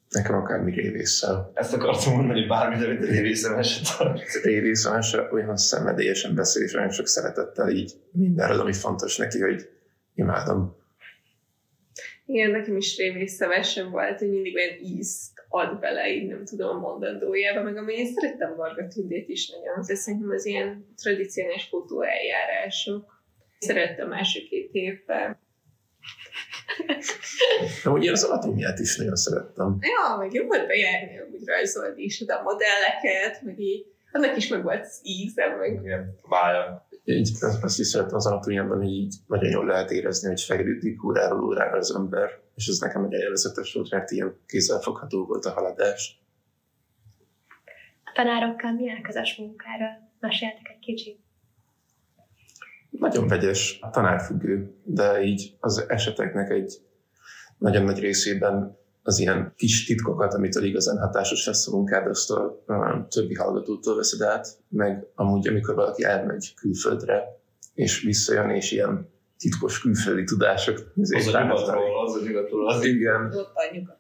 Nekem 0.10 0.36
akármi 0.36 0.72
révésszel. 0.72 1.52
Ezt 1.54 1.74
akartam 1.74 2.16
mondani, 2.16 2.46
bármit, 2.46 2.86
amit 2.86 3.02
a 3.02 3.06
révészem 3.06 3.58
eset 3.58 3.88
Révészem 4.44 5.02
se 5.02 5.30
olyan 5.32 5.58
szenvedélyesen 5.58 6.36
beszél, 6.36 6.64
és 6.64 6.74
olyan 6.74 6.92
sok 6.92 7.08
szeretettel 7.08 7.70
így 7.70 7.94
mindenről, 8.12 8.60
ami 8.60 8.74
fontos 8.74 9.18
neki, 9.18 9.42
hogy 9.42 9.70
imádom. 10.14 10.78
Igen, 12.26 12.52
nekem 12.52 12.78
is 12.78 12.98
révészszemesen 12.98 13.92
volt, 13.92 14.20
hogy 14.20 14.30
mindig 14.30 14.56
olyan 14.56 14.78
ízt 14.82 15.39
ad 15.50 15.80
bele, 15.80 16.10
így 16.10 16.28
nem 16.28 16.46
tudom 16.46 16.70
a 16.70 16.80
mondandójába, 16.80 17.62
meg 17.62 17.78
amúgy 17.78 17.94
én 17.94 18.14
szerettem 18.14 18.56
Varga 18.56 18.88
Tündét 18.88 19.30
is 19.30 19.50
nagyon, 19.50 19.86
de 19.88 19.96
szerintem 19.96 20.30
az 20.30 20.46
ilyen 20.46 20.94
tradicionális 21.02 21.64
fotóeljárások. 21.64 23.24
Szerettem 23.60 24.12
első 24.12 24.40
két 24.50 24.70
évben. 24.72 25.38
De 27.84 27.90
ugye 27.90 28.12
az 28.12 28.24
atomját 28.24 28.80
is 28.80 28.98
nagyon 28.98 29.16
szerettem. 29.16 29.78
Ja, 29.82 30.18
meg 30.18 30.34
jó 30.34 30.46
volt 30.46 30.68
bejárni, 30.68 31.20
úgy 31.32 31.46
rajzolni 31.46 32.04
is 32.04 32.22
a 32.22 32.42
modelleket, 32.42 33.42
meg 33.42 33.60
így, 33.60 33.86
annak 34.12 34.38
is 34.38 34.48
meg 34.48 34.64
volt 34.64 34.82
az 34.82 35.00
íze, 35.04 35.56
meg 35.60 35.74
Igen, 35.84 36.16
válja. 36.30 36.88
Így, 37.04 37.30
azt 37.40 37.64
azt 37.64 37.80
is 37.80 37.88
szeretem 37.88 38.16
az 38.16 38.26
anatómiában, 38.26 38.78
hogy 38.78 38.92
így 38.92 39.16
nagyon 39.28 39.52
jól 39.52 39.66
lehet 39.66 39.92
érezni, 39.92 40.28
hogy 40.28 40.42
fejlődik 40.42 41.04
óráról 41.04 41.44
órára 41.44 41.78
az 41.78 41.96
ember, 41.96 42.30
és 42.60 42.68
ez 42.68 42.80
nekem 42.80 43.04
egy 43.04 43.12
élvezetes 43.12 43.74
volt, 43.74 43.92
mert 43.92 44.12
ilyen 44.12 44.38
kézzelfogható 44.46 45.26
volt 45.26 45.46
a 45.46 45.52
haladás. 45.52 46.22
A 48.04 48.12
tanárokkal 48.14 48.72
milyen 48.72 49.02
közös 49.02 49.36
munkára? 49.38 49.88
Meséltek 50.20 50.70
egy 50.70 50.80
kicsit. 50.80 51.20
Nagyon 52.90 53.28
vegyes, 53.28 53.80
tanárfüggő, 53.92 54.76
de 54.84 55.22
így 55.22 55.58
az 55.60 55.90
eseteknek 55.90 56.50
egy 56.50 56.74
nagyon 57.58 57.84
nagy 57.84 58.00
részében 58.00 58.78
az 59.04 59.20
ilyen 59.20 59.54
kis 59.56 59.86
titkokat, 59.86 60.34
amitől 60.34 60.64
igazán 60.64 60.98
hatásos 60.98 61.46
lesz 61.46 61.68
a 61.68 61.76
munkád, 61.76 62.08
azt 62.08 62.32
a, 62.32 62.64
a 62.66 63.08
többi 63.10 63.36
hallgatótól 63.36 63.96
veszed 63.96 64.22
át, 64.22 64.48
meg 64.70 65.08
amúgy, 65.16 65.48
amikor 65.48 65.76
valaki 65.76 66.04
elmegy 66.04 66.54
külföldre, 66.56 67.24
és 67.74 68.02
visszajön, 68.02 68.50
és 68.50 68.72
ilyen 68.72 69.10
titkos 69.40 69.82
külföldi 69.82 70.24
tudások. 70.24 70.78
Az 70.96 71.12
a 71.12 71.42
nyugatról, 71.44 72.06
az 72.06 72.16
a 72.16 72.26
nyugatról, 72.26 72.70
az 72.70 72.86
Igen, 72.86 73.34
ott 73.34 73.56
a 73.56 73.74
nyugat. 73.74 73.98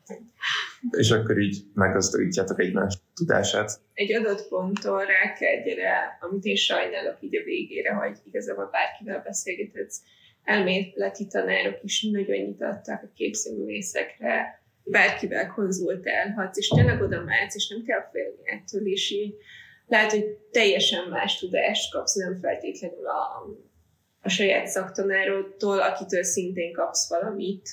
és 0.92 1.12
akkor 1.12 1.40
így 1.40 1.58
meggazdagítjátok 1.74 2.60
egymás 2.60 2.98
tudását. 3.16 3.80
Egy 3.94 4.14
adott 4.14 4.48
ponton 4.48 4.98
rá 4.98 5.34
kell 5.34 5.64
gyere, 5.64 6.18
amit 6.20 6.44
én 6.44 6.56
sajnálok 6.56 7.18
így 7.20 7.36
a 7.36 7.44
végére, 7.44 7.94
hogy 7.94 8.18
igazából 8.24 8.70
bárkivel 8.72 9.22
beszélgethetsz. 9.26 9.98
Elméleti 10.44 11.28
tanárok 11.28 11.80
is 11.84 12.10
nagyon 12.12 12.38
nyitottak 12.38 13.04
a 13.04 13.12
képzőművészekre, 13.16 14.62
bárkivel 14.84 15.54
konzultálhatsz, 15.54 16.58
és 16.58 16.68
tényleg 16.68 17.02
oda 17.02 17.24
mehetsz, 17.24 17.56
és 17.56 17.68
nem 17.68 17.84
kell 17.84 18.10
félni 18.12 18.42
ettől, 18.44 18.88
és 18.88 19.12
így 19.12 19.36
lehet, 19.88 20.12
hogy 20.12 20.26
teljesen 20.52 21.10
más 21.10 21.40
tudást 21.40 21.92
kapsz, 21.92 22.16
nem 22.16 22.40
feltétlenül 22.42 23.06
a, 23.06 23.46
a 24.22 24.30
saját 24.30 24.68
szaktanárodtól, 24.68 25.80
akitől 25.80 26.24
szintén 26.24 26.74
kapsz 26.74 27.10
valamit. 27.10 27.70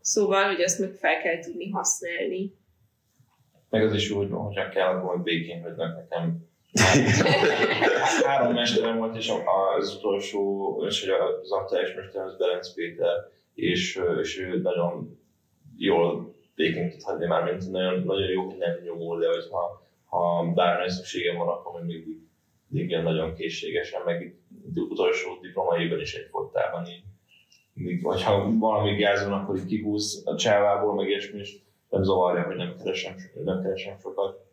Szóval, 0.00 0.44
hogy 0.44 0.62
azt 0.62 0.78
meg 0.78 0.94
fel 0.94 1.22
kell 1.22 1.38
tudni 1.38 1.70
használni. 1.70 2.54
Meg 3.70 3.82
az 3.82 3.94
is 3.94 4.10
jó, 4.10 4.16
hogy 4.16 4.28
hogyha 4.30 4.68
kell, 4.68 4.88
akkor 4.88 5.14
meg 5.14 5.24
békén 5.24 5.62
hagynak 5.62 5.96
nekem. 5.96 6.48
Három 8.26 8.52
mesterem 8.52 8.98
volt, 8.98 9.16
és 9.16 9.32
az 9.78 9.94
utolsó, 9.94 10.84
és 10.88 11.00
hogy 11.00 11.10
az 11.10 11.52
aktuális 11.52 11.94
mesterem 11.94 12.26
az 12.26 12.36
Berenc 12.36 12.74
Péter, 12.74 13.16
és, 13.54 14.00
és 14.20 14.38
ő 14.38 14.60
nagyon 14.60 15.20
jól 15.76 16.34
békén 16.54 16.90
tud 16.90 17.02
hagyni 17.02 17.26
már, 17.26 17.44
mint 17.44 17.70
nagyon, 17.70 18.02
nagyon 18.02 18.28
jó, 18.28 18.44
hogy 18.44 18.56
nem 18.56 18.80
nyomul, 18.84 19.18
de 19.18 19.26
hogyha 19.26 19.88
ha 20.04 20.52
bármilyen 20.54 20.88
szükségem 20.90 21.36
van, 21.36 21.48
akkor 21.48 21.80
még 21.80 21.96
mindig, 21.96 22.18
mindig 22.66 22.96
nagyon 22.96 23.34
készségesen, 23.34 24.02
meg 24.04 24.39
utolsó 24.78 25.38
diplomaiban 25.40 26.00
is 26.00 26.14
egyfolytában 26.14 26.86
így. 26.86 27.02
Mindig, 27.72 28.04
hogyha 28.04 28.58
valami 28.58 28.96
gáz 28.96 29.24
van, 29.24 29.40
akkor 29.40 29.56
így 29.56 29.66
kihúz 29.66 30.22
a 30.24 30.36
csávából, 30.36 30.94
meg 30.94 31.08
ilyesmi, 31.08 31.38
és 31.38 31.56
nem 31.88 32.02
zavarja, 32.02 32.42
hogy 32.42 32.56
nem 32.56 32.76
keresem, 32.76 33.14
nem 33.44 33.62
keresem 33.62 33.98
sokat. 33.98 34.48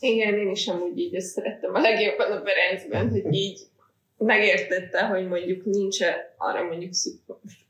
Igen, 0.00 0.38
én 0.38 0.50
is 0.50 0.68
amúgy 0.68 0.98
így 0.98 1.20
szerettem 1.20 1.74
a 1.74 1.80
legjobban 1.80 2.32
a 2.32 2.42
Berencben, 2.42 3.10
hogy 3.10 3.32
így 3.34 3.60
megértette, 4.16 5.06
hogy 5.06 5.28
mondjuk 5.28 5.64
nincs 5.64 5.98
arra 6.36 6.62
mondjuk 6.62 6.92
szük, 6.92 7.20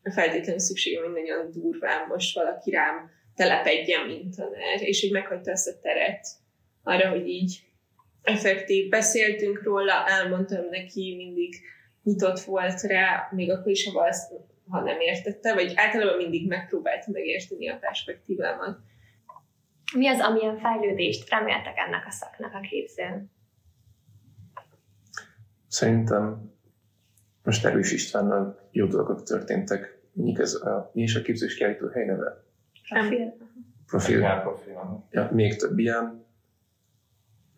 feltétlenül 0.02 0.60
szükségem, 0.60 1.02
hogy 1.02 1.22
nagyon 1.22 1.50
durván 1.50 2.06
most 2.08 2.34
valaki 2.34 2.70
rám 2.70 3.10
telepedjen, 3.34 4.06
mint 4.06 4.36
tanár, 4.36 4.80
és 4.80 5.00
hogy 5.00 5.10
meghagyta 5.10 5.50
ezt 5.50 5.68
a 5.68 5.80
teret 5.82 6.26
arra, 6.82 7.08
hogy 7.08 7.28
így 7.28 7.62
effektív 8.24 8.88
beszéltünk 8.88 9.62
róla, 9.62 10.06
elmondtam 10.08 10.68
neki, 10.70 11.14
mindig 11.16 11.54
nyitott 12.02 12.40
volt 12.40 12.80
rá, 12.80 13.28
még 13.30 13.50
akkor 13.50 13.72
is, 13.72 13.88
ha, 13.92 14.00
azt, 14.00 14.32
ha 14.68 14.80
nem 14.80 15.00
értette, 15.00 15.54
vagy 15.54 15.72
általában 15.76 16.16
mindig 16.16 16.48
megpróbálta 16.48 17.10
megérteni 17.10 17.68
a 17.68 17.76
perspektívámat. 17.76 18.78
Mi 19.96 20.08
az, 20.08 20.20
amilyen 20.20 20.58
fejlődést 20.58 21.30
reméltek 21.30 21.78
ennek 21.86 22.06
a 22.06 22.10
szaknak 22.10 22.54
a 22.54 22.60
képzőn? 22.60 23.32
Szerintem 25.68 26.52
most 27.42 27.64
Erős 27.64 27.92
Istvánnal 27.92 28.68
jó 28.70 28.86
dolgok 28.86 29.22
történtek. 29.22 29.98
Mondjuk 30.12 30.38
ez 30.38 30.54
a, 30.54 30.90
mi 30.92 31.02
is 31.02 31.14
a 31.14 31.22
képzős 31.22 31.54
kiállító 31.54 31.88
hely 31.88 32.04
neve? 32.04 32.44
Profil? 32.88 33.36
Profil. 33.86 34.20
Profil. 34.20 34.40
profil. 34.40 35.06
Ja, 35.10 35.30
még 35.32 35.56
több 35.56 35.78
ilyen, 35.78 36.23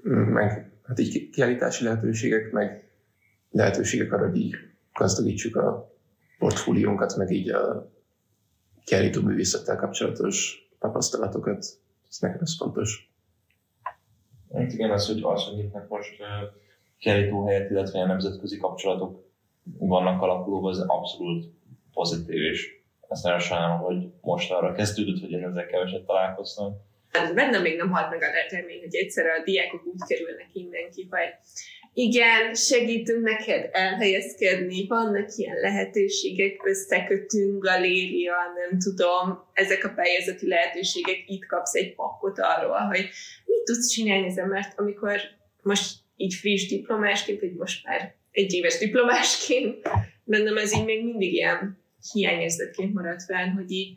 meg 0.08 0.72
hát 0.82 0.98
így 0.98 1.10
ki- 1.10 1.30
kiállítási 1.30 1.84
lehetőségek, 1.84 2.52
meg 2.52 2.90
lehetőségek 3.50 4.12
arra, 4.12 4.28
hogy 4.28 4.36
így 4.36 4.54
gazdagítsuk 4.92 5.56
a 5.56 5.94
portfóliónkat, 6.38 7.16
meg 7.16 7.30
így 7.30 7.50
a 7.50 7.90
kiállító 8.84 9.22
művészettel 9.22 9.76
kapcsolatos 9.76 10.68
tapasztalatokat. 10.78 11.58
Ez 12.08 12.18
nekem 12.20 12.40
ez 12.40 12.56
fontos. 12.56 13.10
Hát 14.54 14.72
igen, 14.72 14.90
az, 14.90 15.06
hogy, 15.06 15.20
az, 15.22 15.42
hogy 15.44 15.56
nyitnak 15.56 15.88
most 15.88 16.16
kiállítóhelyet, 16.98 17.70
illetve 17.70 17.96
ilyen 17.96 18.08
nemzetközi 18.08 18.56
kapcsolatok 18.56 19.25
vannak 19.78 20.22
alakulóban, 20.22 20.70
az 20.70 20.84
abszolút 20.86 21.52
pozitív, 21.92 22.42
és 22.42 22.76
ezt 23.08 23.25
nagyon 23.25 23.38
sajnálom, 23.38 23.78
hogy 23.78 24.12
most 24.20 24.52
arra 24.52 24.72
kezdődött, 24.72 25.20
hogy 25.20 25.30
én 25.30 25.44
ezzel 25.44 25.66
keveset 25.66 26.04
találkoztam. 26.04 26.76
Hát 27.16 27.35
bennem 27.35 27.62
még 27.62 27.76
nem 27.76 27.90
halt 27.90 28.11
meg 28.11 28.23
a 28.23 28.26
remény, 28.50 28.80
hogy 28.80 28.94
egyszerre 28.94 29.32
a 29.32 29.42
diákok 29.44 29.87
úgy 29.87 30.00
kerülnek 30.08 30.49
mindenki, 30.52 31.06
hogy 31.11 31.35
igen, 31.99 32.54
segítünk 32.54 33.23
neked 33.23 33.68
elhelyezkedni, 33.73 34.87
vannak 34.87 35.28
ilyen 35.37 35.56
lehetőségek, 35.56 36.66
összekötünk, 36.66 37.62
galéria, 37.62 38.35
nem 38.56 38.78
tudom, 38.78 39.50
ezek 39.52 39.85
a 39.85 39.92
pályázati 39.96 40.49
lehetőségek, 40.49 41.25
itt 41.26 41.46
kapsz 41.46 41.75
egy 41.75 41.94
pakkot 41.94 42.38
arról, 42.38 42.78
hogy 42.78 43.08
mit 43.44 43.64
tudsz 43.64 43.88
csinálni 43.88 44.26
ezen, 44.26 44.49
mert 44.49 44.78
amikor 44.78 45.20
most 45.62 45.94
így 46.16 46.35
friss 46.35 46.68
diplomásként, 46.68 47.40
vagy 47.40 47.54
most 47.54 47.87
már 47.87 48.14
egy 48.30 48.52
éves 48.52 48.78
diplomásként, 48.78 49.88
bennem 50.25 50.56
ez 50.56 50.75
így 50.75 50.85
még 50.85 51.04
mindig 51.04 51.32
ilyen 51.32 51.78
hiányérzetként 52.12 52.94
maradt 52.94 53.23
fel, 53.23 53.49
hogy 53.49 53.70
így 53.70 53.96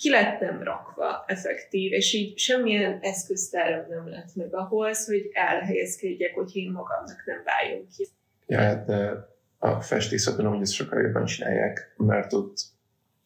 ki 0.00 0.10
lettem 0.10 0.62
rakva 0.62 1.24
effektív, 1.26 1.92
és 1.92 2.14
így 2.14 2.38
semmilyen 2.38 2.98
eszköztáram 3.00 3.84
nem 3.88 4.08
lett 4.08 4.34
meg 4.34 4.54
ahhoz, 4.54 5.06
hogy 5.06 5.30
elhelyezkedjek, 5.32 6.34
hogy 6.34 6.56
én 6.56 6.70
magamnak 6.70 7.22
nem 7.26 7.42
váljon 7.44 7.86
ki. 7.96 8.06
Ja, 8.46 8.58
hát 8.58 8.86
de 8.86 9.28
a 9.58 9.80
festészetben 9.80 10.46
amúgy 10.46 10.60
ezt 10.60 10.72
sokkal 10.72 11.02
jobban 11.02 11.24
csinálják, 11.24 11.94
mert 11.96 12.32
ott 12.32 12.56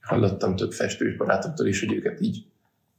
hallottam 0.01 0.57
több 0.57 0.73
festős 0.73 1.17
barátoktól 1.17 1.67
is, 1.67 1.85
hogy 1.85 1.97
őket 1.97 2.21
így 2.21 2.47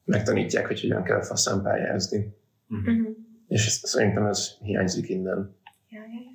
megtanítják, 0.04 0.68
hogy 0.68 0.82
hogyan 0.82 1.04
kell 1.04 1.22
faszán 1.22 1.64
pályázni. 1.64 2.36
Uh-huh. 2.70 3.08
És 3.48 3.66
ez, 3.66 3.74
szerintem 3.74 4.26
ez 4.26 4.58
hiányzik 4.62 5.10
innen. 5.10 5.56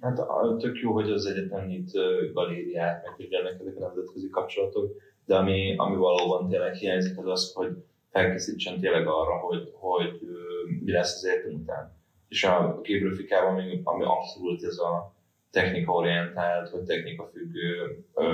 Hát 0.00 0.20
tök 0.58 0.78
jó, 0.78 0.92
hogy 0.92 1.10
az 1.10 1.26
egyetem 1.26 1.66
nyit 1.66 1.94
ö, 1.94 2.30
galériát, 2.32 3.04
meg 3.18 3.32
ennek 3.32 3.60
ezek 3.60 3.76
a 3.76 3.80
nemzetközi 3.80 4.28
kapcsolatok, 4.28 4.96
de 5.30 5.36
ami, 5.36 5.74
ami 5.76 5.96
valóban 5.96 6.48
tényleg 6.48 6.74
hiányzik, 6.74 7.18
az 7.18 7.26
az, 7.26 7.52
hogy 7.54 7.70
felkészítsen 8.10 8.80
tényleg 8.80 9.06
arra, 9.06 9.36
hogy, 9.36 9.72
hogy 9.72 10.20
mi 10.84 10.92
lesz 10.92 11.16
az 11.16 11.24
egyetem 11.24 11.54
után. 11.54 11.96
És 12.28 12.44
a 12.44 12.80
képgrafikában 12.82 13.54
még, 13.54 13.80
ami 13.84 14.04
abszolút 14.04 14.62
ez 14.62 14.78
a 14.78 15.14
technikaorientált, 15.50 16.70
vagy 16.70 16.82
technikafüggő 16.82 18.04
ö, 18.14 18.24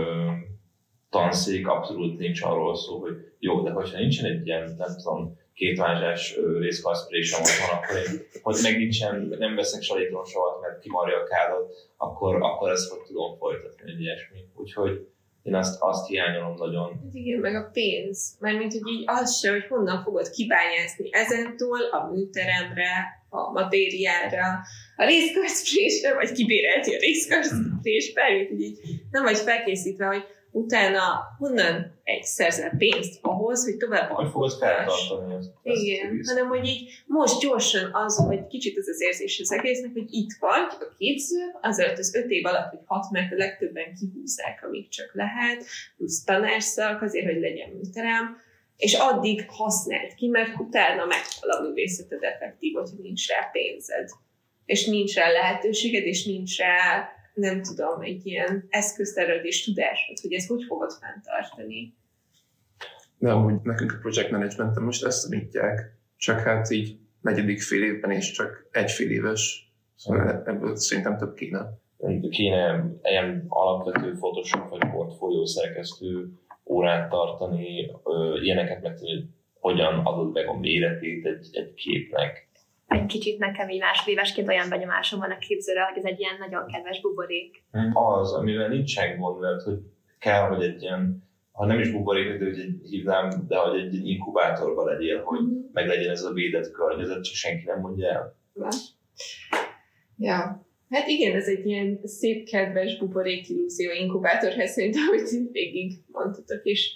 tanszék, 1.10 1.68
abszolút 1.68 2.18
nincs 2.18 2.42
arról 2.42 2.76
szó, 2.76 2.98
hogy 2.98 3.16
jó, 3.38 3.62
de 3.62 3.70
hogyha 3.70 3.98
nincsen 3.98 4.30
egy 4.30 4.46
ilyen, 4.46 4.74
nem 4.78 4.96
tudom, 5.02 5.38
kétvázsás 5.54 6.38
részkarszprésem 6.58 7.40
otthon, 7.40 7.78
akkor 7.78 7.96
én, 7.96 8.26
hogy 8.42 8.58
meg 8.62 8.76
nincsen, 8.76 9.34
nem 9.38 9.54
veszek 9.54 9.82
salétromsavat, 9.82 10.60
mert 10.60 10.78
kimarja 10.78 11.16
a 11.16 11.24
kádat, 11.24 11.72
akkor, 11.96 12.42
akkor 12.42 12.70
ezt 12.70 12.90
hogy 12.90 13.02
tudom 13.06 13.36
folytatni, 13.36 13.90
egy 13.90 14.00
ilyesmi. 14.00 14.38
Úgyhogy 14.54 15.06
én 15.46 15.54
azt, 15.54 15.76
azt 15.80 16.06
hiányolom 16.06 16.54
nagyon. 16.56 16.88
Hát 16.88 17.14
igen, 17.14 17.38
meg 17.38 17.54
a 17.54 17.70
pénz. 17.72 18.36
Mármint, 18.40 18.72
hogy 18.72 18.92
így 18.92 19.04
az 19.06 19.38
se, 19.38 19.50
hogy 19.50 19.66
honnan 19.68 20.02
fogod 20.02 20.30
kibányászni 20.30 21.08
ezentúl 21.12 21.82
a 21.82 22.10
műteremre, 22.12 22.90
a 23.28 23.50
matériára, 23.52 24.46
a 24.96 25.04
részkarszprésre, 25.04 26.14
vagy 26.14 26.32
kibérelti 26.32 26.94
a 26.94 26.98
részkarszprés, 26.98 28.12
bármit, 28.12 28.48
hogy 28.48 28.60
így 28.60 28.78
nem 29.10 29.22
vagy 29.22 29.36
felkészítve, 29.36 30.06
hogy 30.06 30.24
utána 30.56 31.02
honnan 31.38 32.00
egy 32.04 32.22
szerzel 32.22 32.72
pénzt 32.78 33.18
ahhoz, 33.22 33.64
hogy 33.64 33.76
tovább 33.76 34.10
Hogy 34.10 34.30
fogod 34.30 34.52
feltartani 34.52 35.34
ezt? 35.34 35.50
ezt 35.62 35.82
Igen, 35.82 36.06
egészet? 36.06 36.34
hanem 36.34 36.48
hogy 36.48 36.66
így 36.66 36.90
most 37.06 37.40
gyorsan 37.40 37.90
az, 37.92 38.16
hogy 38.16 38.46
kicsit 38.46 38.78
az 38.78 38.88
az 38.88 39.00
érzés 39.00 39.40
az 39.40 39.52
egésznek, 39.52 39.92
hogy 39.92 40.06
itt 40.10 40.32
vagy 40.40 40.66
a 40.80 40.94
képző, 40.98 41.38
azért 41.60 41.98
az 41.98 42.14
öt 42.14 42.30
év 42.30 42.46
alatt, 42.46 42.70
hogy 42.70 42.78
hat, 42.84 43.10
mert 43.10 43.32
a 43.32 43.36
legtöbben 43.36 43.94
kihúzzák, 43.94 44.64
amíg 44.66 44.88
csak 44.88 45.10
lehet, 45.14 45.64
plusz 45.96 46.24
tanárszak, 46.24 47.02
azért, 47.02 47.26
hogy 47.26 47.40
legyen 47.40 47.70
műterem, 47.70 48.36
és 48.76 48.94
addig 48.94 49.44
használd 49.48 50.14
ki, 50.14 50.28
mert 50.28 50.58
utána 50.58 51.04
meghal 51.04 51.50
a 51.50 51.62
művészeted 51.62 52.22
effektív, 52.22 52.74
hogyha 52.74 52.96
nincs 53.02 53.28
rá 53.28 53.48
pénzed. 53.52 54.08
És 54.64 54.86
nincs 54.86 55.14
rá 55.14 55.30
lehetőséged, 55.30 56.04
és 56.04 56.24
nincs 56.24 56.58
rá, 56.58 57.08
nem 57.36 57.62
tudom, 57.62 58.00
egy 58.00 58.26
ilyen 58.26 58.66
eszköztered 58.68 59.44
és 59.44 59.64
tudásod, 59.64 60.18
hogy 60.18 60.32
ezt 60.32 60.48
hogy 60.48 60.64
fogod 60.64 60.90
fenntartani. 61.00 61.94
De 63.18 63.30
amúgy 63.30 63.60
nekünk 63.62 63.92
a 63.92 63.98
project 64.00 64.30
managementen 64.30 64.82
most 64.82 65.04
ezt 65.04 65.30
tanítják, 65.30 65.98
csak 66.16 66.40
hát 66.40 66.70
így 66.70 66.98
negyedik 67.20 67.60
fél 67.60 67.82
évben 67.82 68.10
és 68.10 68.30
csak 68.30 68.68
egy 68.70 68.90
fél 68.90 69.10
éves, 69.10 69.72
szóval 69.94 70.42
ebből 70.46 70.76
szerintem 70.76 71.16
több 71.16 71.34
kéne. 71.34 71.78
kéne 72.30 72.84
ilyen 73.02 73.44
alapvető 73.48 74.12
Photoshop 74.12 74.68
vagy 74.68 74.90
portfólió 74.90 75.44
szerkesztő 75.44 76.32
órát 76.64 77.10
tartani, 77.10 77.90
ö, 78.04 78.40
ilyeneket 78.42 78.82
megtenni, 78.82 79.14
hogy 79.14 79.26
hogyan 79.60 79.94
adod 80.04 80.32
meg 80.32 80.46
a 80.46 80.58
méretét 80.58 81.26
egy, 81.26 81.48
egy 81.52 81.74
képnek. 81.74 82.45
Egy 82.86 83.06
kicsit 83.06 83.38
nekem 83.38 83.68
így 83.68 83.80
másodévesként 83.80 84.48
olyan 84.48 84.68
benyomásom 84.68 85.20
van 85.20 85.30
a 85.30 85.38
képzőre, 85.38 85.82
hogy 85.82 85.98
ez 85.98 86.04
egy 86.04 86.20
ilyen 86.20 86.36
nagyon 86.38 86.66
kedves 86.66 87.00
buborék. 87.00 87.64
Az, 87.92 88.32
amivel 88.32 88.68
nincsen 88.68 89.18
gond, 89.18 89.40
mert 89.40 89.62
hogy 89.62 89.78
kell, 90.18 90.48
hogy 90.48 90.62
egy 90.62 90.82
ilyen, 90.82 91.28
ha 91.52 91.66
nem 91.66 91.78
is 91.78 91.90
buborék, 91.90 92.38
de 92.38 92.44
hogy 92.44 92.88
hívnám, 92.90 93.44
de 93.48 93.56
hogy 93.56 93.80
egy 93.80 94.06
inkubátorban 94.08 94.84
legyél, 94.84 95.22
hogy 95.22 95.40
meg 95.72 95.86
legyen 95.86 96.10
ez 96.10 96.22
a 96.22 96.32
védett 96.32 96.70
környezet, 96.70 97.24
csak 97.24 97.34
senki 97.34 97.64
nem 97.64 97.80
mondja 97.80 98.08
el. 98.08 98.36
Ja. 100.18 100.66
Hát 100.90 101.08
igen, 101.08 101.36
ez 101.36 101.46
egy 101.46 101.66
ilyen 101.66 102.00
szép, 102.02 102.48
kedves 102.48 102.98
buborék 102.98 103.48
illúzió 103.48 103.90
inkubátorhez 103.92 104.72
szerintem, 104.72 105.02
amit 105.08 105.52
végig 105.52 105.92
mondtatok, 106.06 106.64
és 106.64 106.90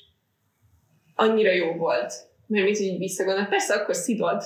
annyira 1.15 1.53
jó 1.53 1.73
volt. 1.73 2.13
Mert 2.47 2.65
mit 2.65 2.79
így 2.79 2.99
visszagondolok, 2.99 3.49
persze 3.49 3.75
akkor 3.75 3.95
szidod, 3.95 4.43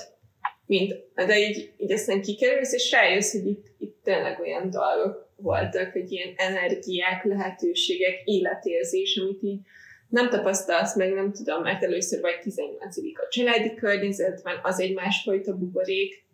mint, 0.67 0.95
de 1.15 1.39
így, 1.39 1.73
így 1.77 1.93
aztán 1.93 2.23
kikerülsz, 2.23 2.73
és 2.73 2.91
rájössz, 2.91 3.33
hogy 3.33 3.47
itt, 3.47 3.67
itt 3.79 3.97
tényleg 4.03 4.41
olyan 4.41 4.71
dolgok 4.71 5.29
voltak, 5.37 5.93
hogy 5.93 6.13
ilyen 6.13 6.35
energiák, 6.37 7.25
lehetőségek, 7.25 8.23
életérzés, 8.25 9.17
amit 9.17 9.43
így 9.43 9.61
nem 10.09 10.31
tapasztalsz 10.31 10.97
meg, 10.97 11.13
nem 11.13 11.33
tudom, 11.33 11.63
mert 11.63 11.83
először 11.83 12.21
vagy 12.21 12.41
18 12.43 12.97
a 12.97 13.29
családi 13.31 13.75
környezetben, 13.75 14.61
az 14.63 14.81
egy 14.81 14.95
másfajta 14.95 15.57
buborék, 15.57 16.25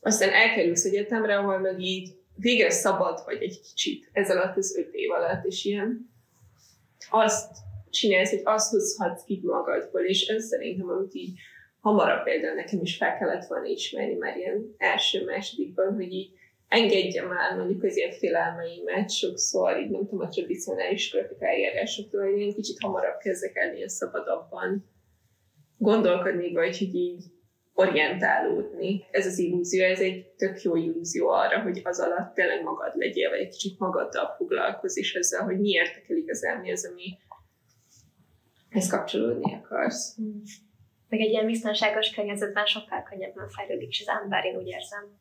aztán 0.00 0.30
elkerülsz 0.30 0.84
egyetemre, 0.84 1.38
ahol 1.38 1.58
meg 1.58 1.80
így 1.80 2.16
végre 2.34 2.70
szabad 2.70 3.22
vagy 3.24 3.42
egy 3.42 3.60
kicsit 3.60 4.08
ez 4.12 4.30
alatt 4.30 4.56
az 4.56 4.76
öt 4.76 4.94
év 4.94 5.10
alatt, 5.10 5.44
és 5.44 5.64
ilyen 5.64 6.10
azt 7.10 7.56
csinálsz, 7.90 8.30
hogy 8.30 8.40
azt 8.44 8.70
hozhatsz 8.70 9.24
ki 9.24 9.40
magadból, 9.42 10.00
és 10.00 10.26
ez 10.26 10.46
szerintem, 10.46 10.88
amit 10.88 11.14
így 11.14 11.38
hamarabb 11.80 12.24
például 12.24 12.54
nekem 12.54 12.80
is 12.82 12.96
fel 12.96 13.18
kellett 13.18 13.46
volna 13.46 13.66
ismerni 13.66 14.14
már 14.14 14.36
ilyen 14.36 14.74
első-másodikban, 14.78 15.94
hogy 15.94 16.12
így 16.12 16.30
engedjem 16.68 17.30
el 17.30 17.56
mondjuk 17.56 17.82
az 17.82 17.96
ilyen 17.96 18.12
félelmeimet 18.12 19.10
sokszor, 19.10 19.80
így 19.80 19.90
nem 19.90 20.06
tudom, 20.06 20.26
a 20.26 20.28
tradicionális 20.28 21.10
grafikai 21.10 21.48
eljárásoktól, 21.48 22.30
hogy 22.30 22.40
én 22.40 22.54
kicsit 22.54 22.76
hamarabb 22.80 23.18
kezdek 23.18 23.56
el 23.56 23.74
ilyen 23.74 23.88
szabadabban 23.88 24.84
gondolkodni, 25.76 26.52
vagy 26.52 26.78
hogy 26.78 26.94
így 26.94 27.24
orientálódni. 27.72 29.04
Ez 29.10 29.26
az 29.26 29.38
illúzió, 29.38 29.84
ez 29.84 30.00
egy 30.00 30.26
tök 30.26 30.62
jó 30.62 30.76
illúzió 30.76 31.28
arra, 31.28 31.62
hogy 31.62 31.80
az 31.84 32.00
alatt 32.00 32.34
tényleg 32.34 32.62
magad 32.62 32.92
legyél, 32.96 33.30
vagy 33.30 33.38
egy 33.38 33.48
kicsit 33.48 33.78
magaddal 33.78 34.34
foglalkozz, 34.36 34.96
és 34.96 35.14
ezzel, 35.14 35.44
hogy 35.44 35.60
mi 35.60 35.68
érdekel 35.68 36.16
igazán, 36.16 36.60
mi 36.60 36.72
az, 36.72 36.90
ami 36.92 37.18
ezt 38.68 38.90
kapcsolódni 38.90 39.54
akarsz. 39.54 40.16
Meg 41.08 41.20
egy 41.20 41.30
ilyen 41.30 41.46
biztonságos 41.46 42.10
környezetben 42.10 42.66
sokkal 42.66 43.02
könnyebben 43.02 43.48
fejlődik 43.48 43.88
is 43.88 44.00
az 44.00 44.20
ember, 44.22 44.44
én 44.44 44.56
úgy 44.56 44.66
érzem. 44.66 45.18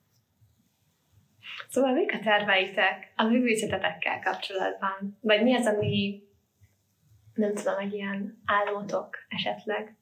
Szóval 1.69 1.93
mik 1.93 2.13
a 2.13 2.19
terveitek 2.23 3.13
a 3.15 3.23
művészetetekkel 3.23 4.19
kapcsolatban? 4.23 5.17
Vagy 5.21 5.43
mi 5.43 5.55
az, 5.55 5.65
ami 5.65 6.23
nem 7.33 7.53
tudom, 7.53 7.77
egy 7.77 7.93
ilyen 7.93 8.41
álmotok 8.45 9.09
esetleg? 9.27 9.95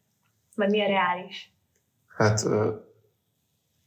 Vagy 0.56 0.70
mi 0.70 0.82
a 0.82 0.88
reális? 0.88 1.54
Hát 2.08 2.40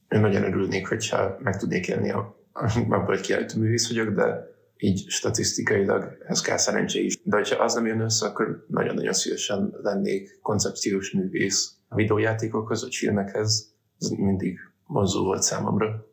én 0.09 0.21
nagyon 0.21 0.43
örülnék, 0.43 0.89
hogyha 0.89 1.37
meg 1.41 1.57
tudnék 1.57 1.89
élni 1.89 2.11
a, 2.11 2.37
abból, 2.89 3.05
hogy 3.05 3.21
kiállító 3.21 3.59
művész 3.61 3.89
vagyok, 3.89 4.15
de 4.15 4.57
így 4.77 5.09
statisztikailag 5.09 6.25
ez 6.27 6.41
kell 6.41 6.57
szerencsé 6.57 7.05
is. 7.05 7.23
De 7.23 7.37
hogyha 7.37 7.63
az 7.63 7.75
nem 7.75 7.87
jön 7.87 8.01
össze, 8.01 8.27
akkor 8.27 8.65
nagyon-nagyon 8.69 9.13
szívesen 9.13 9.75
lennék 9.83 10.39
koncepciós 10.43 11.13
művész 11.13 11.78
a 11.89 11.95
videójátékokhoz, 11.95 12.83
vagy 12.83 12.95
filmekhez. 12.95 13.75
Ez 14.01 14.09
mindig 14.09 14.59
vonzó 14.87 15.25
volt 15.25 15.43
számomra. 15.43 16.07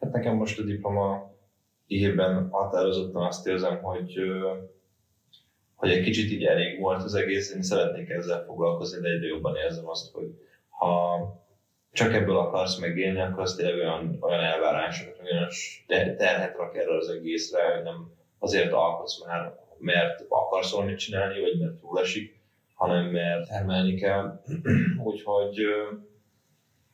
Hát 0.00 0.12
nekem 0.12 0.36
most 0.36 0.58
a 0.58 0.62
diploma 0.62 1.30
évben 1.86 2.48
határozottan 2.50 3.22
azt 3.26 3.46
érzem, 3.46 3.82
hogy, 3.82 4.14
hogy 5.74 5.90
egy 5.90 6.02
kicsit 6.04 6.30
így 6.30 6.44
elég 6.44 6.80
volt 6.80 7.02
az 7.02 7.14
egész, 7.14 7.54
én 7.54 7.62
szeretnék 7.62 8.08
ezzel 8.08 8.44
foglalkozni, 8.44 9.00
de 9.00 9.08
egyre 9.08 9.26
jobban 9.26 9.56
érzem 9.56 9.88
azt, 9.88 10.12
hogy 10.12 10.34
ha 10.68 11.20
csak 11.92 12.12
ebből 12.12 12.36
akarsz 12.36 12.78
megélni, 12.78 13.20
akkor 13.20 13.42
az 13.42 13.54
tényleg 13.54 13.74
olyan, 13.74 14.16
olyan 14.20 14.40
elvárásokat, 14.40 15.20
olyan 15.22 15.48
te- 15.86 16.16
terhet 16.16 16.56
rak 16.56 16.76
erre 16.76 16.96
az 16.96 17.08
egészre, 17.08 17.74
hogy 17.74 17.82
nem 17.82 18.12
azért 18.38 18.72
alkotsz 18.72 19.24
már, 19.26 19.60
mert 19.78 20.24
akarsz 20.28 20.72
valamit 20.72 20.98
csinálni, 20.98 21.40
vagy 21.40 21.58
mert 21.60 21.80
jól 21.82 22.00
esik, 22.00 22.41
hanem 22.82 23.06
mert 23.06 23.48
termelni 23.48 23.94
kell. 23.94 24.42
Úgyhogy 25.04 25.58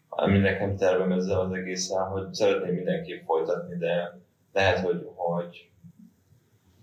ami 0.09 0.38
nekem 0.38 0.77
tervem 0.77 1.12
ezzel 1.12 1.40
az 1.40 1.53
egésszel, 1.53 2.05
hogy 2.05 2.33
szeretném 2.33 2.74
mindenképp 2.74 3.24
folytatni, 3.24 3.77
de 3.77 4.18
lehet, 4.53 4.79
hogy, 4.79 5.09
hogy 5.14 5.70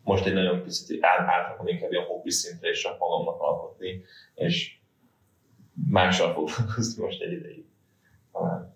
most 0.04 0.26
egy 0.26 0.34
nagyon 0.34 0.63
picit 0.63 1.04
át, 1.04 1.20
átrakom 1.20 1.68
inkább 1.68 1.91
ilyen 1.91 2.06
hobbi 2.06 2.32
szintre, 2.32 2.70
és 2.70 2.82
csak 2.82 3.00
magamnak 3.00 3.41
alkotni, 3.41 4.02
és 4.34 4.78
mással 5.89 6.34
foglalkozni 6.34 7.04
most 7.04 7.22
egy 7.22 7.32
ideig. 7.32 7.65
Talán. 8.32 8.76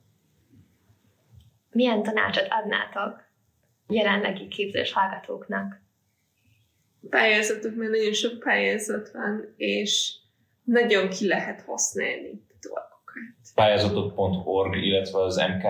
Milyen 1.71 2.03
tanácsot 2.03 2.47
adnátok 2.49 3.23
jelenlegi 3.87 4.47
képzős 4.47 4.93
hallgatóknak? 4.93 5.81
Pályázatok, 7.09 7.75
mert 7.75 7.91
nagyon 7.91 8.13
sok 8.13 8.39
pályázat 8.39 9.11
van, 9.11 9.53
és 9.57 10.15
nagyon 10.63 11.09
ki 11.09 11.27
lehet 11.27 11.61
használni 11.61 12.29
a 12.49 12.53
dolgokat. 12.61 13.53
Pályázatok.org, 13.55 14.75
illetve 14.75 15.21
az 15.21 15.37
MK 15.37 15.63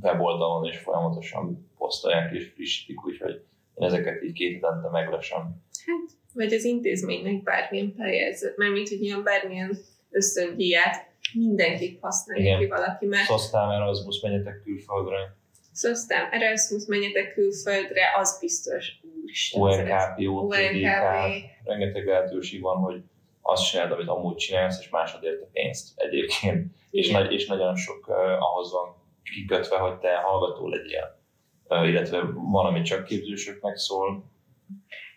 weboldalon 0.00 0.68
is 0.68 0.78
folyamatosan 0.78 1.72
posztolják 1.78 2.32
és 2.32 2.52
frissítik, 2.54 3.06
úgyhogy 3.06 3.44
én 3.74 3.86
ezeket 3.86 4.22
így 4.22 4.32
két 4.32 4.54
hetente 4.54 4.88
meglesem. 4.90 5.40
Hát 5.86 6.20
vagy 6.34 6.52
az 6.52 6.64
intézménynek 6.64 7.42
bármilyen 7.42 7.94
pályázat, 7.94 8.56
mert 8.56 8.72
mint 8.72 8.88
hogy 8.88 9.02
ilyen 9.02 9.22
bármilyen 9.22 9.78
ösztöndíját 10.10 11.10
mindenképp 11.34 12.00
használja 12.00 12.58
ki 12.58 12.66
valaki, 12.66 13.06
mert 13.06 13.24
Szoztál 13.24 13.72
Erasmus, 13.72 14.20
menjetek 14.20 14.62
külföldre. 14.64 15.36
Szóval 15.72 16.28
Erasmus 16.30 16.86
menjetek 16.86 17.34
külföldre, 17.34 18.02
az 18.16 18.38
biztos. 18.40 19.00
Úristen, 19.22 19.62
UNKP, 19.62 20.28
OTDK, 20.28 20.74
UNKP. 20.74 21.64
rengeteg 21.64 22.06
lehetőség 22.06 22.60
van, 22.60 22.76
hogy 22.76 23.02
azt 23.42 23.70
csináld, 23.70 23.92
amit 23.92 24.08
amúgy 24.08 24.36
csinálsz, 24.36 24.80
és 24.80 24.88
másod 24.88 25.24
érte 25.24 25.46
pénzt 25.52 25.92
egyébként. 25.96 26.66
És, 26.90 27.08
Igen. 27.08 27.22
nagy, 27.22 27.32
és 27.32 27.46
nagyon 27.46 27.76
sok 27.76 28.08
uh, 28.08 28.16
ahhoz 28.16 28.72
van 28.72 28.94
kikötve, 29.22 29.76
hogy 29.76 29.98
te 29.98 30.14
hallgató 30.14 30.68
legyél. 30.68 31.20
Uh, 31.68 31.88
illetve 31.88 32.20
van, 32.34 32.66
ami 32.66 32.82
csak 32.82 33.04
képzősöknek 33.04 33.76
szól. 33.76 34.24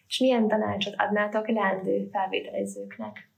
És 0.08 0.20
milyen 0.20 0.48
tanácsot 0.48 0.94
adnátok 0.98 1.48
leendő 1.48 2.08
felvételezőknek? 2.12 3.30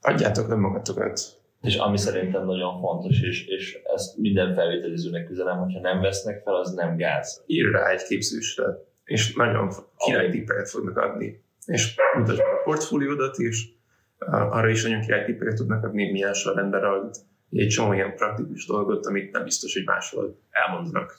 Adjátok 0.00 0.48
önmagatokat. 0.48 1.41
És 1.62 1.76
ami 1.76 1.98
szerintem 1.98 2.44
nagyon 2.44 2.80
fontos, 2.80 3.20
és, 3.20 3.46
és 3.46 3.78
ezt 3.94 4.18
minden 4.18 4.54
felvételizőnek 4.54 5.30
üzenem, 5.30 5.58
hogyha 5.58 5.80
nem 5.80 6.00
vesznek 6.00 6.42
fel, 6.42 6.54
az 6.54 6.72
nem 6.72 6.96
gáz. 6.96 7.42
Ír 7.46 7.70
rá 7.70 7.90
egy 7.90 8.02
képzősre, 8.02 8.64
és 9.04 9.34
nagyon 9.34 9.70
király 9.96 10.30
tippeket 10.30 10.68
fognak 10.68 10.96
adni. 10.96 11.44
És 11.66 11.94
mutasd 12.16 12.38
a 12.40 12.62
portfóliódat 12.64 13.38
is, 13.38 13.76
uh, 14.18 14.56
arra 14.56 14.68
is 14.68 14.82
nagyon 14.82 15.00
király 15.00 15.24
tippeket 15.24 15.56
tudnak 15.56 15.84
adni, 15.84 16.10
milyen 16.10 16.32
sorrendben 16.32 16.80
ragd 16.80 17.14
egy 17.50 17.68
csomó 17.68 17.92
ilyen 17.92 18.14
praktikus 18.16 18.66
dolgot, 18.66 19.06
amit 19.06 19.32
nem 19.32 19.44
biztos, 19.44 19.72
hogy 19.72 19.84
máshol 19.84 20.38
elmondanak. 20.50 21.16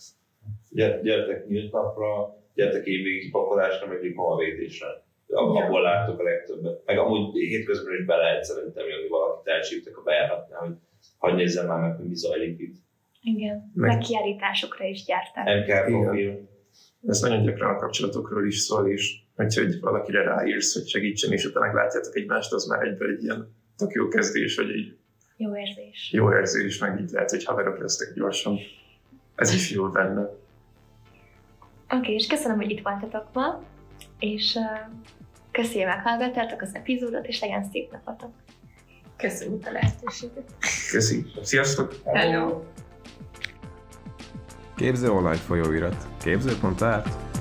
Gyertek 1.03 1.47
nyílt 1.47 1.71
napra, 1.71 2.37
gyertek 2.53 2.85
évvégi 2.85 3.29
pakolásra, 3.29 3.87
meg 3.87 3.99
diplomavédésre. 4.01 4.87
Ab- 4.87 5.01
Ja. 5.01 5.12
Abból 5.27 5.81
láttok 5.81 6.19
a 6.19 6.23
legtöbbet. 6.23 6.81
Meg 6.85 6.97
amúgy 6.97 7.33
hétközben 7.35 7.93
is 7.99 8.05
be 8.05 8.15
lehet 8.15 8.43
szerintem 8.43 8.87
jönni 8.87 9.07
valakit 9.07 9.47
elcsíptek 9.47 9.97
a 9.97 10.01
bejáratnál, 10.01 10.59
hogy 10.61 10.75
hagyj 11.17 11.35
nézzem 11.35 11.67
már 11.67 11.79
meg, 11.81 11.95
hogy 11.95 12.05
mi 12.07 12.15
zajlik 12.15 12.59
itt. 12.59 12.75
Igen. 13.21 13.71
Meg- 13.73 13.89
Meg, 13.95 13.97
kiállításokra 14.03 14.85
is 14.85 15.05
gyárták. 15.05 15.45
MK 15.67 15.85
profil. 15.85 16.49
Ez 17.07 17.21
nagyon 17.21 17.43
gyakran 17.43 17.75
a 17.75 17.79
kapcsolatokról 17.79 18.45
is 18.47 18.57
szól, 18.59 18.89
és 18.89 19.21
hogy 19.35 19.79
valakire 19.79 20.23
ráírsz, 20.23 20.73
hogy 20.73 20.87
segítsen, 20.87 21.31
és 21.31 21.45
utána 21.45 21.65
meglátjátok 21.65 22.15
egymást, 22.15 22.53
az 22.53 22.65
már 22.65 22.81
egyből 22.87 23.09
egy 23.15 23.23
ilyen 23.23 23.55
tök 23.77 23.91
jó 23.91 24.07
kezdés, 24.07 24.55
vagy 24.55 24.69
egy 24.69 24.97
Jó 25.37 25.57
érzés. 25.57 26.11
jó 26.13 26.33
érzés, 26.33 26.77
meg 26.79 26.99
így 26.99 27.09
lehet, 27.09 27.29
hogy 27.29 27.43
haverok 27.43 27.79
lesztek 27.79 28.13
gyorsan. 28.15 28.57
Ez 29.35 29.53
is 29.53 29.71
jó 29.71 29.87
benne. 29.89 30.21
Oké, 30.21 31.95
okay, 31.97 32.13
és 32.13 32.27
köszönöm, 32.27 32.57
hogy 32.57 32.71
itt 32.71 32.81
voltatok 32.83 33.33
ma, 33.33 33.63
és 34.19 34.55
uh, 34.55 34.93
köszi, 35.51 35.77
hogy 35.77 35.85
meghallgattátok 35.85 36.61
az 36.61 36.75
epizódot, 36.75 37.25
és 37.27 37.41
legyen 37.41 37.69
szép 37.71 37.91
napotok. 37.91 38.31
Köszönjük 39.17 39.67
a 39.67 39.71
lehetőséget. 39.71 40.43
Köszi. 40.91 41.25
Sziasztok! 41.41 41.95
Hello! 42.05 42.61
Képző 44.75 45.11
online 45.11 45.35
folyóirat. 45.35 46.07
Képző.art 46.23 47.32